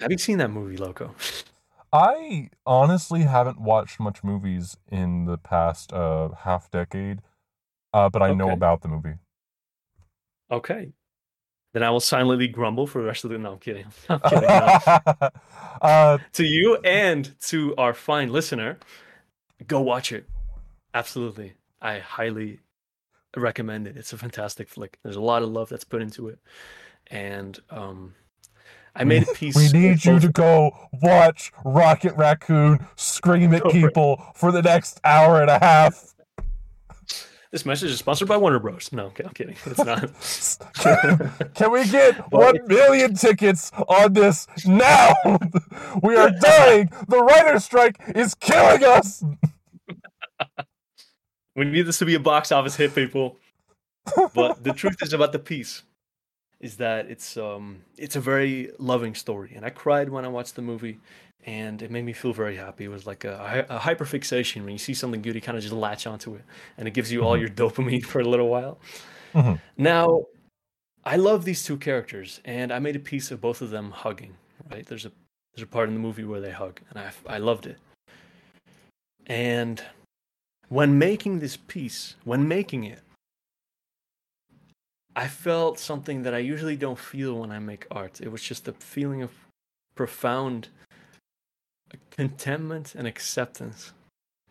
[0.00, 1.14] Have you seen that movie, Loco?
[1.92, 7.22] I honestly haven't watched much movies in the past uh, half decade,
[7.94, 9.14] uh, but I know about the movie.
[10.50, 10.92] Okay.
[11.76, 13.36] Then I will silently grumble for the rest of the.
[13.36, 13.84] No, I'm kidding.
[14.08, 14.48] I'm kidding.
[14.48, 15.30] no.
[15.82, 18.78] uh, to you and to our fine listener,
[19.66, 20.26] go watch it.
[20.94, 21.52] Absolutely.
[21.82, 22.60] I highly
[23.36, 23.98] recommend it.
[23.98, 24.98] It's a fantastic flick.
[25.02, 26.38] There's a lot of love that's put into it.
[27.08, 28.14] And um
[28.94, 30.70] I made a piece we need you both- to go
[31.02, 36.14] watch Rocket Raccoon scream at Go for people for the next hour and a half.
[37.56, 38.92] This message is sponsored by Warner Bros.
[38.92, 39.56] No, I'm kidding.
[39.64, 40.10] It's not.
[41.54, 45.14] Can we get Well, one million tickets on this now?
[46.02, 46.90] we are dying.
[47.08, 49.24] The writer's strike is killing us.
[51.56, 53.38] we need this to be a box office hit, people.
[54.34, 55.82] But the truth is about the piece
[56.60, 60.56] is that it's um it's a very loving story, and I cried when I watched
[60.56, 61.00] the movie,
[61.44, 62.84] and it made me feel very happy.
[62.84, 65.74] It was like a, a hyperfixation when you see something good, you kind of just
[65.74, 66.42] latch onto it,
[66.78, 67.40] and it gives you all Mhm.
[67.40, 68.78] your dopamine for a little while.
[69.34, 69.60] Mhm.
[69.76, 70.24] Now,
[71.04, 74.36] I love these two characters, and I made a piece of both of them hugging.
[74.70, 74.84] Right?
[74.86, 75.12] There's a
[75.54, 77.78] there's a part in the movie where they hug, and I I loved it.
[79.26, 79.82] And
[80.68, 83.00] when making this piece, when making it,
[85.14, 88.20] I felt something that I usually don't feel when I make art.
[88.20, 89.30] It was just a feeling of
[89.94, 90.68] profound
[92.10, 93.92] contentment and acceptance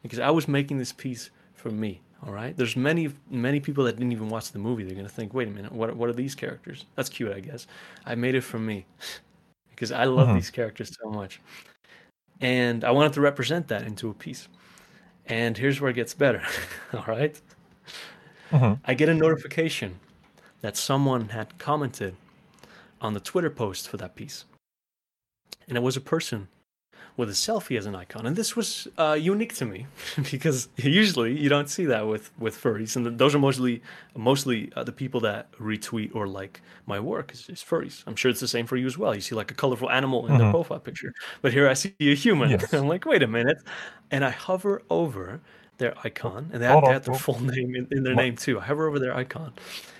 [0.03, 2.01] because I was making this piece for me.
[2.25, 2.55] All right.
[2.55, 4.83] There's many many people that didn't even watch the movie.
[4.83, 6.85] They're gonna think, wait a minute, what what are these characters?
[6.95, 7.67] That's cute, I guess.
[8.05, 8.85] I made it for me
[9.69, 10.35] because I love Mhm.
[10.35, 11.39] these characters so much,
[12.41, 14.47] and I wanted to represent that into a piece.
[15.27, 16.43] And here's where it gets better.
[16.93, 17.39] All right.
[18.51, 18.79] Mhm.
[18.85, 19.99] I get a notification
[20.61, 22.15] that someone had commented
[23.01, 24.45] on the Twitter post for that piece.
[25.67, 26.47] And it was a person
[27.17, 29.87] with a selfie as an icon, and this was uh, unique to me
[30.31, 33.81] because usually you don't see that with with furries, and those are mostly
[34.15, 38.03] mostly uh, the people that retweet or like my work is, is, furries.
[38.05, 39.15] I'm sure it's the same for you as well.
[39.15, 40.41] You see like a colorful animal in mm-hmm.
[40.41, 42.49] their profile picture, but here I see a human.
[42.49, 42.73] Yes.
[42.73, 43.57] I'm like, wait a minute,
[44.11, 45.39] and I hover over
[45.77, 48.21] their icon, and they have, they their full name in, in their what?
[48.21, 48.59] name too.
[48.59, 49.53] I hover over their icon,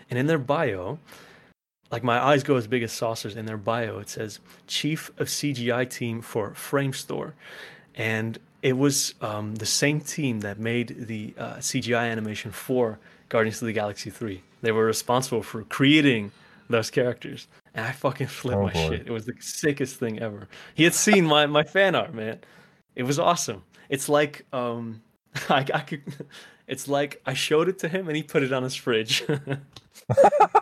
[0.09, 0.99] and in their bio
[1.95, 3.99] like my eyes go as big as saucers in their bio.
[3.99, 7.31] It says chief of cgi team for framestore
[7.95, 13.61] and it was um, the same team that made the uh, cgi animation for guardians
[13.61, 16.33] of the galaxy 3 they were responsible for creating
[16.69, 17.47] those characters.
[17.73, 18.89] And i fucking flipped oh, my boy.
[18.89, 19.07] shit.
[19.07, 20.49] It was the sickest thing ever.
[20.73, 22.39] He had seen my, my fan art man.
[22.93, 23.63] It was awesome.
[23.87, 25.01] It's like um
[25.49, 26.03] I, I could
[26.67, 29.23] it's like i showed it to him and he put it on his fridge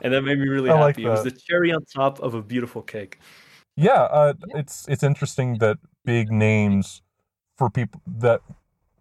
[0.01, 0.81] and that made me really happy.
[0.81, 3.19] Like it was the cherry on top of a beautiful cake.
[3.75, 7.01] Yeah, uh, it's it's interesting that big names
[7.57, 8.41] for people that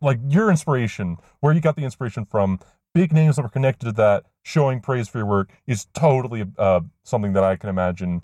[0.01, 2.59] like your inspiration, where you got the inspiration from,
[2.95, 6.80] big names that were connected to that, showing praise for your work is totally uh,
[7.05, 8.22] something that I can imagine.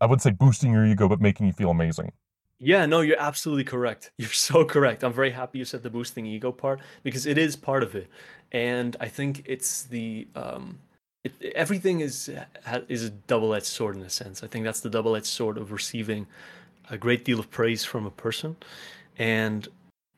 [0.00, 2.12] I would say boosting your ego, but making you feel amazing.
[2.60, 4.10] Yeah, no, you're absolutely correct.
[4.18, 5.04] You're so correct.
[5.04, 8.08] I'm very happy you said the boosting ego part because it is part of it,
[8.50, 10.80] and I think it's the um,
[11.24, 12.30] it, everything is
[12.88, 14.42] is a double-edged sword in a sense.
[14.42, 16.26] I think that's the double-edged sword of receiving
[16.90, 18.56] a great deal of praise from a person,
[19.18, 19.68] and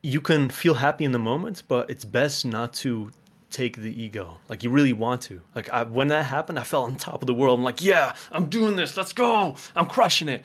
[0.03, 3.11] you can feel happy in the moment, but it's best not to
[3.51, 4.37] take the ego.
[4.49, 5.41] Like you really want to.
[5.53, 7.59] Like I, when that happened, I felt on top of the world.
[7.59, 8.97] I'm like, yeah, I'm doing this.
[8.97, 9.55] Let's go.
[9.75, 10.43] I'm crushing it.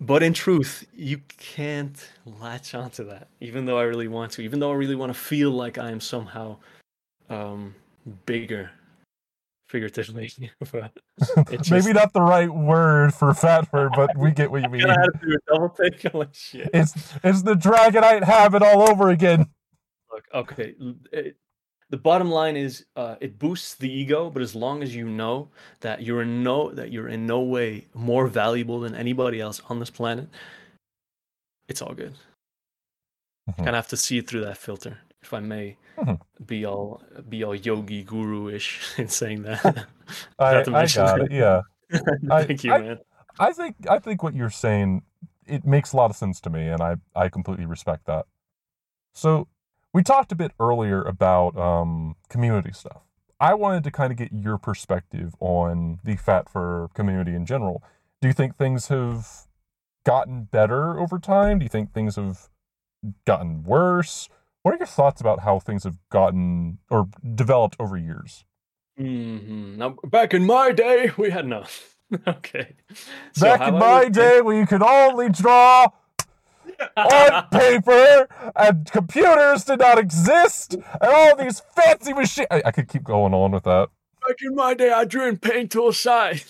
[0.00, 2.10] But in truth, you can't
[2.40, 3.28] latch onto that.
[3.40, 4.42] Even though I really want to.
[4.42, 6.56] Even though I really want to feel like I am somehow
[7.30, 7.74] um,
[8.26, 8.70] bigger
[9.74, 10.28] figuratively.
[11.50, 11.70] just...
[11.70, 14.88] Maybe not the right word for fat fur, but we get what you mean.
[14.88, 16.14] I do a double take.
[16.14, 16.70] Like, shit.
[16.72, 16.94] It's
[17.24, 19.46] it's the dragonite habit all over again.
[20.12, 20.74] Look, okay.
[21.12, 21.36] It,
[21.90, 25.50] the bottom line is, uh, it boosts the ego, but as long as you know
[25.80, 29.80] that you're in no that you're in no way more valuable than anybody else on
[29.80, 30.28] this planet,
[31.68, 32.14] it's all good.
[33.50, 33.64] Mm-hmm.
[33.64, 36.44] Kind of have to see it through that filter if I may mm-hmm.
[36.44, 39.86] be all be all yogi guru ish in saying that.
[40.38, 41.32] I, I got it.
[41.32, 41.62] Yeah.
[41.90, 42.98] Thank I, you, I, man.
[43.38, 45.02] I think I think what you're saying
[45.46, 48.26] it makes a lot of sense to me, and I I completely respect that.
[49.12, 49.48] So
[49.92, 53.02] we talked a bit earlier about um, community stuff.
[53.40, 57.82] I wanted to kind of get your perspective on the fat fur community in general.
[58.20, 59.26] Do you think things have
[60.04, 61.58] gotten better over time?
[61.58, 62.48] Do you think things have
[63.26, 64.28] gotten worse?
[64.64, 68.46] What are your thoughts about how things have gotten or developed over years?
[68.98, 69.76] Mm-hmm.
[69.76, 71.66] Now, back in my day, we had no.
[72.26, 72.74] okay.
[73.34, 75.88] So back in my day, we could only draw
[76.96, 82.48] on paper, and computers did not exist, and all these fancy machines.
[82.50, 83.90] I, I, could keep going on with that.
[84.26, 86.40] Back in my day, I drew in PaintTool SAI.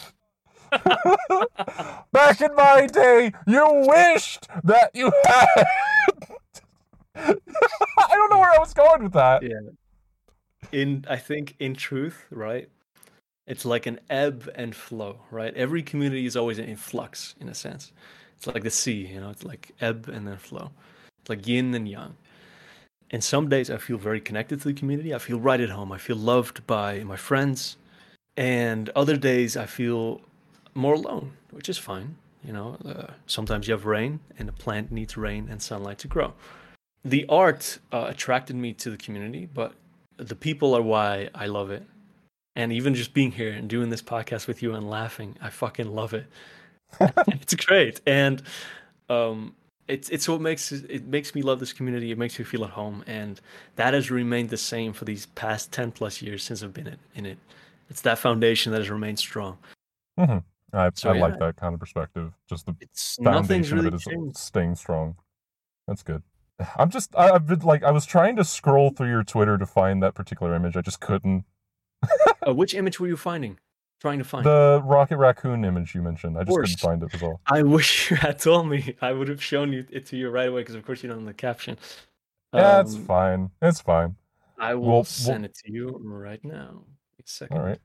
[2.12, 5.66] Back in my day, you wished that you had
[7.16, 7.36] I
[8.10, 9.42] don't know where I was going with that.
[9.42, 9.60] Yeah.
[10.72, 12.68] In I think in truth, right?
[13.46, 15.54] It's like an ebb and flow, right?
[15.54, 17.92] Every community is always in flux in a sense.
[18.36, 20.70] It's like the sea, you know, it's like ebb and then flow.
[21.20, 22.16] It's like yin and yang.
[23.10, 25.14] And some days I feel very connected to the community.
[25.14, 25.92] I feel right at home.
[25.92, 27.76] I feel loved by my friends.
[28.36, 30.22] And other days I feel
[30.74, 32.16] more alone, which is fine.
[32.42, 36.08] You know, uh, sometimes you have rain, and a plant needs rain and sunlight to
[36.08, 36.34] grow
[37.04, 39.74] the art uh, attracted me to the community, but
[40.16, 41.84] the people are why I love it.
[42.56, 45.92] And even just being here and doing this podcast with you and laughing, I fucking
[45.92, 46.26] love it.
[47.00, 48.42] it's great, and
[49.08, 49.56] um,
[49.88, 52.12] it's it's what makes it makes me love this community.
[52.12, 53.40] It makes me feel at home, and
[53.74, 57.26] that has remained the same for these past ten plus years since I've been in
[57.26, 57.38] it.
[57.90, 59.58] It's that foundation that has remained strong.
[60.18, 60.38] Mm-hmm.
[60.76, 62.32] I, so, I yeah, like that kind of perspective.
[62.48, 62.76] Just the
[63.22, 64.36] foundation really of it is changed.
[64.36, 65.16] staying strong.
[65.86, 66.22] That's good.
[66.76, 69.66] I'm just I, have been like I was trying to scroll through your Twitter to
[69.66, 70.76] find that particular image.
[70.76, 71.44] I just couldn't.
[72.46, 73.58] uh, which image were you finding?
[74.00, 76.36] Trying to find the Rocket Raccoon image you mentioned.
[76.36, 77.40] I just couldn't find it as well.
[77.46, 78.96] I wish you had told me.
[79.00, 81.20] I would have shown you it to you right away because of course you don't
[81.20, 81.78] know the caption.
[82.52, 83.50] Yeah, um, it's fine.
[83.62, 84.16] It's fine.
[84.58, 85.50] I will we'll, send we'll...
[85.50, 86.84] it to you right now.
[87.18, 87.56] A second.
[87.56, 87.80] All right.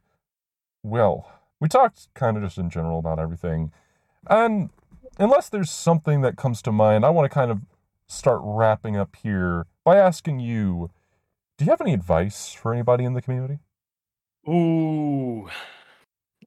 [0.84, 3.72] Well, we talked kind of just in general about everything,
[4.30, 4.70] and
[5.18, 7.62] unless there's something that comes to mind, I want to kind of
[8.10, 10.90] start wrapping up here by asking you
[11.58, 13.60] do you have any advice for anybody in the community?
[14.48, 15.50] Ooh.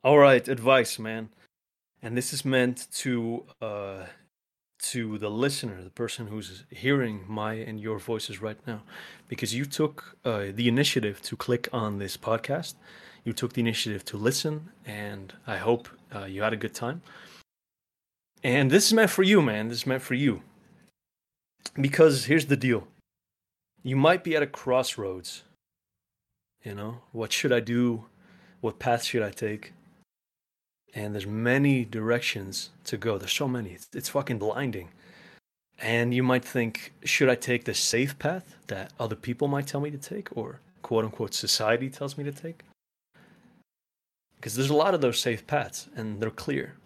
[0.02, 1.28] All right, advice, man.
[2.02, 4.06] And this is meant to uh
[4.82, 8.82] to the listener, the person who's hearing my and your voices right now,
[9.28, 12.74] because you took uh, the initiative to click on this podcast.
[13.22, 17.02] You took the initiative to listen, and I hope uh, you had a good time.
[18.42, 19.68] And this is meant for you, man.
[19.68, 20.42] This is meant for you.
[21.74, 22.88] Because here's the deal
[23.82, 25.42] you might be at a crossroads.
[26.64, 28.04] You know, what should I do?
[28.60, 29.72] What path should I take?
[30.94, 33.18] And there's many directions to go.
[33.18, 33.70] There's so many.
[33.70, 34.90] It's, it's fucking blinding.
[35.80, 39.80] And you might think, should I take the safe path that other people might tell
[39.80, 42.62] me to take or quote unquote society tells me to take?
[44.36, 46.76] Because there's a lot of those safe paths and they're clear.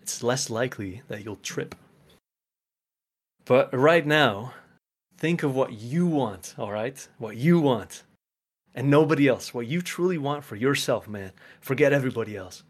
[0.00, 1.74] It's less likely that you'll trip.
[3.50, 4.54] But right now,
[5.18, 7.08] think of what you want, all right?
[7.18, 8.04] What you want.
[8.76, 9.52] And nobody else.
[9.52, 11.32] What you truly want for yourself, man.
[11.60, 12.62] Forget everybody else.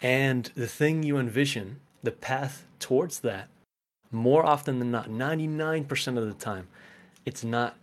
[0.00, 3.50] And the thing you envision, the path towards that,
[4.10, 6.66] more often than not, 99% of the time,
[7.26, 7.76] it's not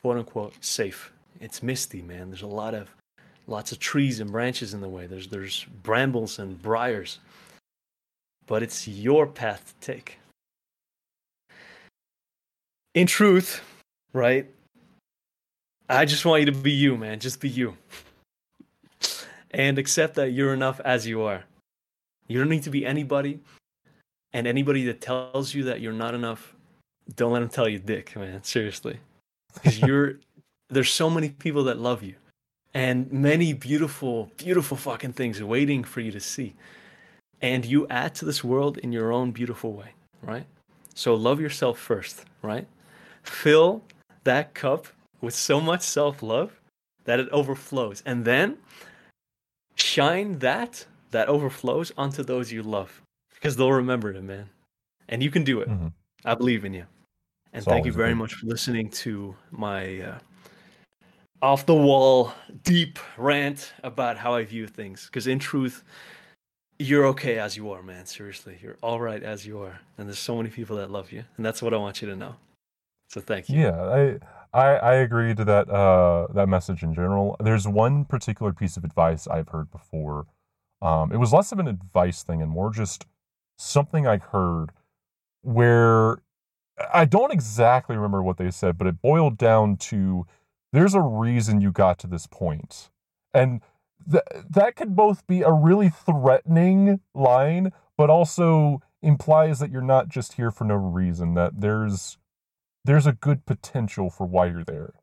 [0.00, 1.12] quote unquote safe.
[1.42, 2.30] It's misty, man.
[2.30, 2.88] There's a lot of
[3.46, 5.06] lots of trees and branches in the way.
[5.06, 7.18] There's there's brambles and briars.
[8.46, 10.18] But it's your path to take.
[12.94, 13.62] In truth,
[14.12, 14.48] right?
[15.88, 17.20] I just want you to be you, man.
[17.20, 17.76] Just be you.
[19.50, 21.44] and accept that you're enough as you are.
[22.28, 23.40] You don't need to be anybody.
[24.34, 26.54] And anybody that tells you that you're not enough,
[27.16, 28.42] don't let them tell you dick, man.
[28.42, 28.98] Seriously.
[29.54, 30.16] Because you're
[30.70, 32.14] there's so many people that love you.
[32.74, 36.54] And many beautiful, beautiful fucking things waiting for you to see.
[37.42, 40.46] And you add to this world in your own beautiful way, right?
[40.94, 42.66] So love yourself first, right?
[43.22, 43.82] Fill
[44.24, 44.86] that cup
[45.20, 46.60] with so much self love
[47.04, 48.02] that it overflows.
[48.06, 48.58] And then
[49.74, 53.02] shine that that overflows onto those you love
[53.34, 54.48] because they'll remember it, man.
[55.08, 55.68] And you can do it.
[55.68, 55.88] Mm-hmm.
[56.24, 56.86] I believe in you.
[57.52, 60.18] And it's thank you very much for listening to my uh,
[61.42, 65.06] off the wall, deep rant about how I view things.
[65.06, 65.82] Because in truth,
[66.78, 68.06] you're okay as you are, man.
[68.06, 69.80] Seriously, you're all right as you are.
[69.98, 71.24] And there's so many people that love you.
[71.36, 72.36] And that's what I want you to know.
[73.12, 73.60] So thank you.
[73.60, 74.18] Yeah, I.
[74.54, 77.36] I, I agree to that uh, that message in general.
[77.40, 80.26] There's one particular piece of advice I've heard before
[80.82, 83.06] um, it was less of an advice thing and more just
[83.56, 84.72] something I heard
[85.42, 86.18] where
[86.92, 90.26] I don't exactly remember what they said, but it boiled down to
[90.72, 92.90] there's a reason you got to this point.
[93.32, 93.60] And
[94.10, 100.08] th- that could both be a really threatening line, but also implies that you're not
[100.08, 102.18] just here for no reason, that there's
[102.84, 104.94] there's a good potential for why you're there.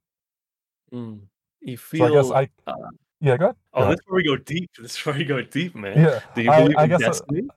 [0.93, 1.21] Mm.
[1.61, 2.75] You feel so I guess I uh,
[3.21, 3.55] yeah, go ahead.
[3.73, 4.69] Oh, go this is where we go deep.
[4.79, 5.97] This is where we go deep, man.
[5.97, 7.47] Yeah, do you believe I, I in guess uh, destiny?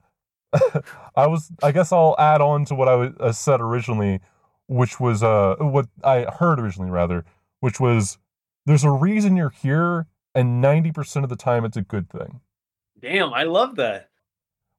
[0.53, 0.81] I,
[1.17, 1.51] I was.
[1.63, 4.21] I guess I'll add on to what I was, uh, said originally,
[4.67, 7.25] which was uh what I heard originally rather,
[7.61, 8.19] which was
[8.67, 12.41] there's a reason you're here, and ninety percent of the time it's a good thing.
[13.01, 14.11] Damn, I love that.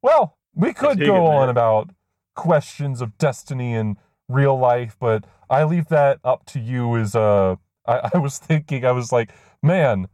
[0.01, 1.89] Well, we could go on about
[2.35, 3.97] questions of destiny and
[4.33, 6.97] real life, but I leave that up to you.
[6.97, 7.55] As uh,
[7.85, 9.31] I, I was thinking, I was like,
[9.61, 10.07] man,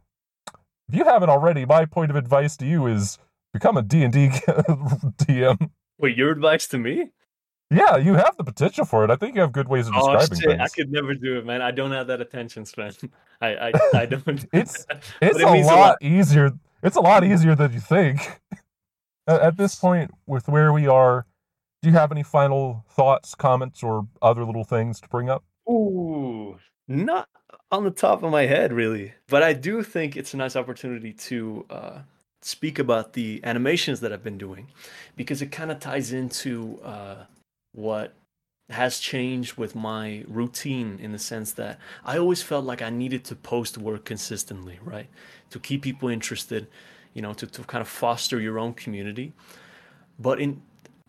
[0.88, 3.18] if you haven't already, my point of advice to you is
[3.52, 5.70] become a D&D DM.
[5.98, 7.10] Wait, your advice to me?
[7.70, 9.10] Yeah, you have the potential for it.
[9.10, 10.50] I think you have good ways of oh, describing shit.
[10.50, 10.60] things.
[10.60, 11.62] I could never do it, man.
[11.62, 12.92] I don't have that attention span.
[13.40, 14.44] I I, I don't.
[14.52, 14.86] it's
[15.22, 16.50] it's it a, lot a, lot easier.
[16.82, 18.40] It's a lot easier than you think.
[19.28, 21.26] at, at this point, with where we are,
[21.82, 25.44] do you have any final thoughts, comments, or other little things to bring up?
[25.68, 27.28] Ooh, not
[27.70, 29.14] on the top of my head, really.
[29.28, 31.98] But I do think it's a nice opportunity to uh,
[32.42, 34.68] speak about the animations that I've been doing
[35.16, 37.24] because it kind of ties into uh,
[37.72, 38.14] what
[38.68, 43.24] has changed with my routine in the sense that I always felt like I needed
[43.24, 45.08] to post work consistently, right?
[45.50, 46.68] To keep people interested,
[47.14, 49.32] you know, to, to kind of foster your own community.
[50.18, 50.62] But in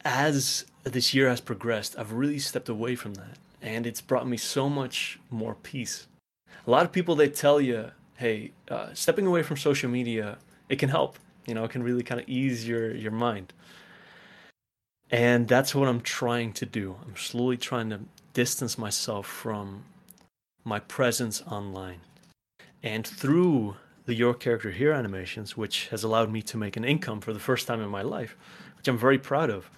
[0.04, 3.38] as this year has progressed, I've really stepped away from that.
[3.62, 6.08] And it's brought me so much more peace
[6.66, 10.38] a lot of people they tell you, hey, uh, stepping away from social media,
[10.70, 11.18] it can help.
[11.45, 13.54] You know, it can really kind of ease your your mind.
[15.10, 16.95] And that's what I'm trying to do.
[17.06, 18.02] I'm slowly trying to
[18.34, 19.84] distance myself from
[20.64, 21.99] my presence online.
[22.82, 23.76] And through
[24.06, 27.39] the Your Character Here animations, which has allowed me to make an income for the
[27.39, 28.38] first time in my life,
[28.82, 29.70] which I'm very proud of,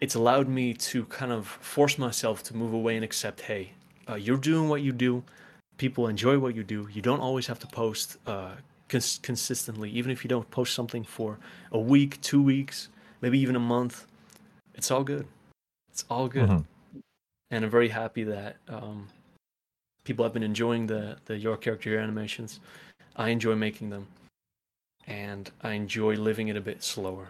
[0.00, 3.72] it's allowed me to kind of force myself to move away and accept hey,
[4.08, 5.24] uh, you're doing what you do
[5.76, 6.88] people enjoy what you do.
[6.92, 8.52] You don't always have to post uh,
[8.88, 11.38] cons- consistently, even if you don't post something for
[11.72, 12.88] a week, two weeks,
[13.20, 14.06] maybe even a month.
[14.74, 15.26] It's all good.
[15.90, 16.48] It's all good.
[16.48, 17.00] Mm-hmm.
[17.50, 19.08] And I'm very happy that um,
[20.04, 22.60] people have been enjoying the the your character your animations.
[23.16, 24.08] I enjoy making them,
[25.06, 27.28] and I enjoy living it a bit slower.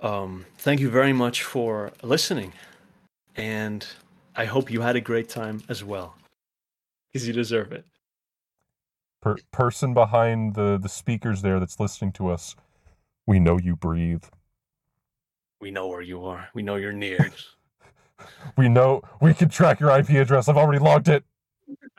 [0.00, 2.52] Um, thank you very much for listening,
[3.34, 3.86] and
[4.34, 6.16] I hope you had a great time as well,
[7.08, 7.84] because you deserve it.
[9.22, 12.54] Per- person behind the the speakers there that's listening to us,
[13.26, 14.24] we know you breathe.
[15.60, 16.48] We know where you are.
[16.54, 17.30] We know you're near.
[18.56, 20.48] we know we can track your IP address.
[20.48, 21.24] I've already logged it.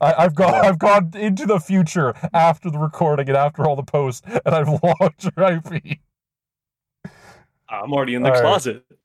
[0.00, 3.82] I, have gone I've gone into the future after the recording and after all the
[3.82, 5.98] posts, and I've logged your IP.
[7.68, 8.84] I'm already in the all closet.
[8.90, 8.98] Right.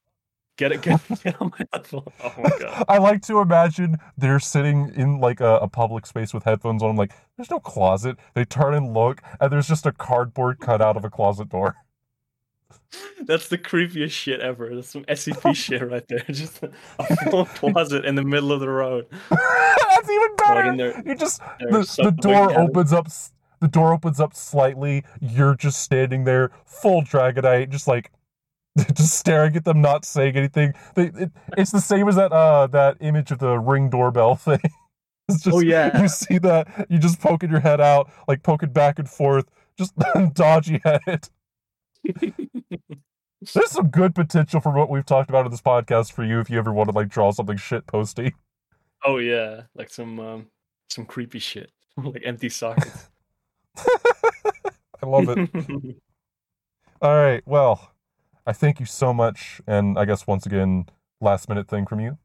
[0.55, 1.66] Get it, get, get on my.
[1.91, 2.03] Oh
[2.38, 2.86] my god.
[2.88, 6.95] I like to imagine they're sitting in like a, a, public space with headphones on.
[6.95, 8.18] Like, there's no closet.
[8.36, 11.76] They turn and look, and there's just a cardboard cut out of a closet door.
[13.26, 14.76] That's the creepiest shit ever.
[14.76, 16.24] That's some SCP shit right there.
[16.30, 16.61] Just
[16.99, 19.07] a, full closet in the middle of the road.
[19.32, 20.78] That's even better.
[20.78, 23.07] There, you just the, the door opens up.
[23.59, 25.03] The door opens up slightly.
[25.20, 28.11] You're just standing there, full Dragonite, just like
[28.93, 30.74] just staring at them, not saying anything.
[30.95, 34.59] They, it, it's the same as that uh that image of the ring doorbell thing.
[35.30, 38.71] It's just, oh yeah, you see that you just poking your head out, like poking
[38.71, 39.45] back and forth,
[39.78, 39.93] just
[40.34, 41.30] dodgy head.
[43.53, 46.49] There's some good potential for what we've talked about in this podcast for you if
[46.49, 48.34] you ever want to like draw something shit posty.
[49.05, 50.47] Oh yeah, like some um,
[50.89, 53.09] some creepy shit, like empty sockets.
[53.78, 55.49] I love it.
[57.01, 57.92] All right, well,
[58.45, 60.85] I thank you so much, and I guess once again,
[61.21, 62.17] last minute thing from you.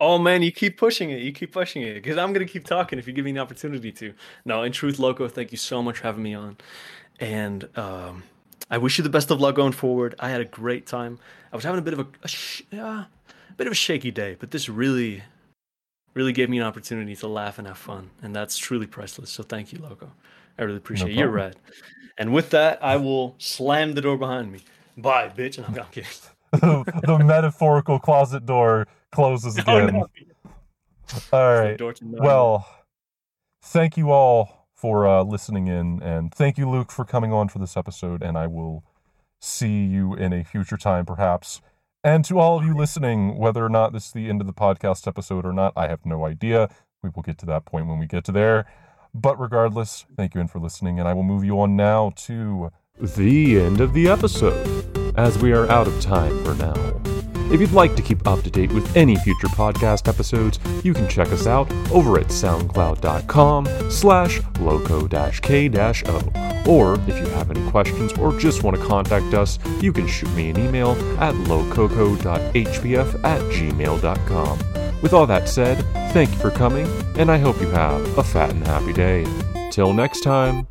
[0.00, 1.22] Oh man, you keep pushing it.
[1.22, 3.92] You keep pushing it because I'm gonna keep talking if you give me an opportunity
[3.92, 4.12] to.
[4.44, 6.56] No, in truth, Loco, thank you so much for having me on,
[7.20, 8.24] and um,
[8.70, 10.16] I wish you the best of luck going forward.
[10.18, 11.20] I had a great time.
[11.52, 13.08] I was having a bit of a, a, sh- uh, a
[13.56, 15.22] bit of a shaky day, but this really,
[16.14, 19.30] really gave me an opportunity to laugh and have fun, and that's truly priceless.
[19.30, 20.10] So thank you, Loco.
[20.58, 21.18] I really appreciate no you.
[21.20, 21.56] You're rad.
[22.18, 24.60] And with that, I will slam the door behind me.
[24.96, 25.58] Bye, bitch.
[25.58, 26.10] And I'm, I'm kidding.
[26.52, 29.96] the metaphorical closet door closes again.
[29.96, 30.08] Oh, no.
[31.32, 31.80] All right.
[32.02, 32.66] Well,
[33.62, 37.58] thank you all for uh, listening in, and thank you, Luke, for coming on for
[37.58, 38.22] this episode.
[38.22, 38.84] And I will
[39.40, 41.60] see you in a future time, perhaps.
[42.02, 44.52] And to all of you listening, whether or not this is the end of the
[44.52, 46.68] podcast episode or not, I have no idea.
[47.02, 48.66] We will get to that point when we get to there.
[49.14, 52.70] But regardless, thank you in for listening, and I will move you on now to
[52.98, 56.74] the end of the episode, as we are out of time for now.
[57.52, 61.06] If you'd like to keep up to date with any future podcast episodes, you can
[61.08, 66.32] check us out over at soundcloud.com slash loco-k-o.
[66.66, 70.34] Or if you have any questions or just want to contact us, you can shoot
[70.34, 74.58] me an email at lokoko.hpf at gmail.com.
[75.04, 75.84] With all that said,
[76.14, 76.86] thank you for coming,
[77.18, 79.26] and I hope you have a fat and happy day.
[79.70, 80.66] Till next time.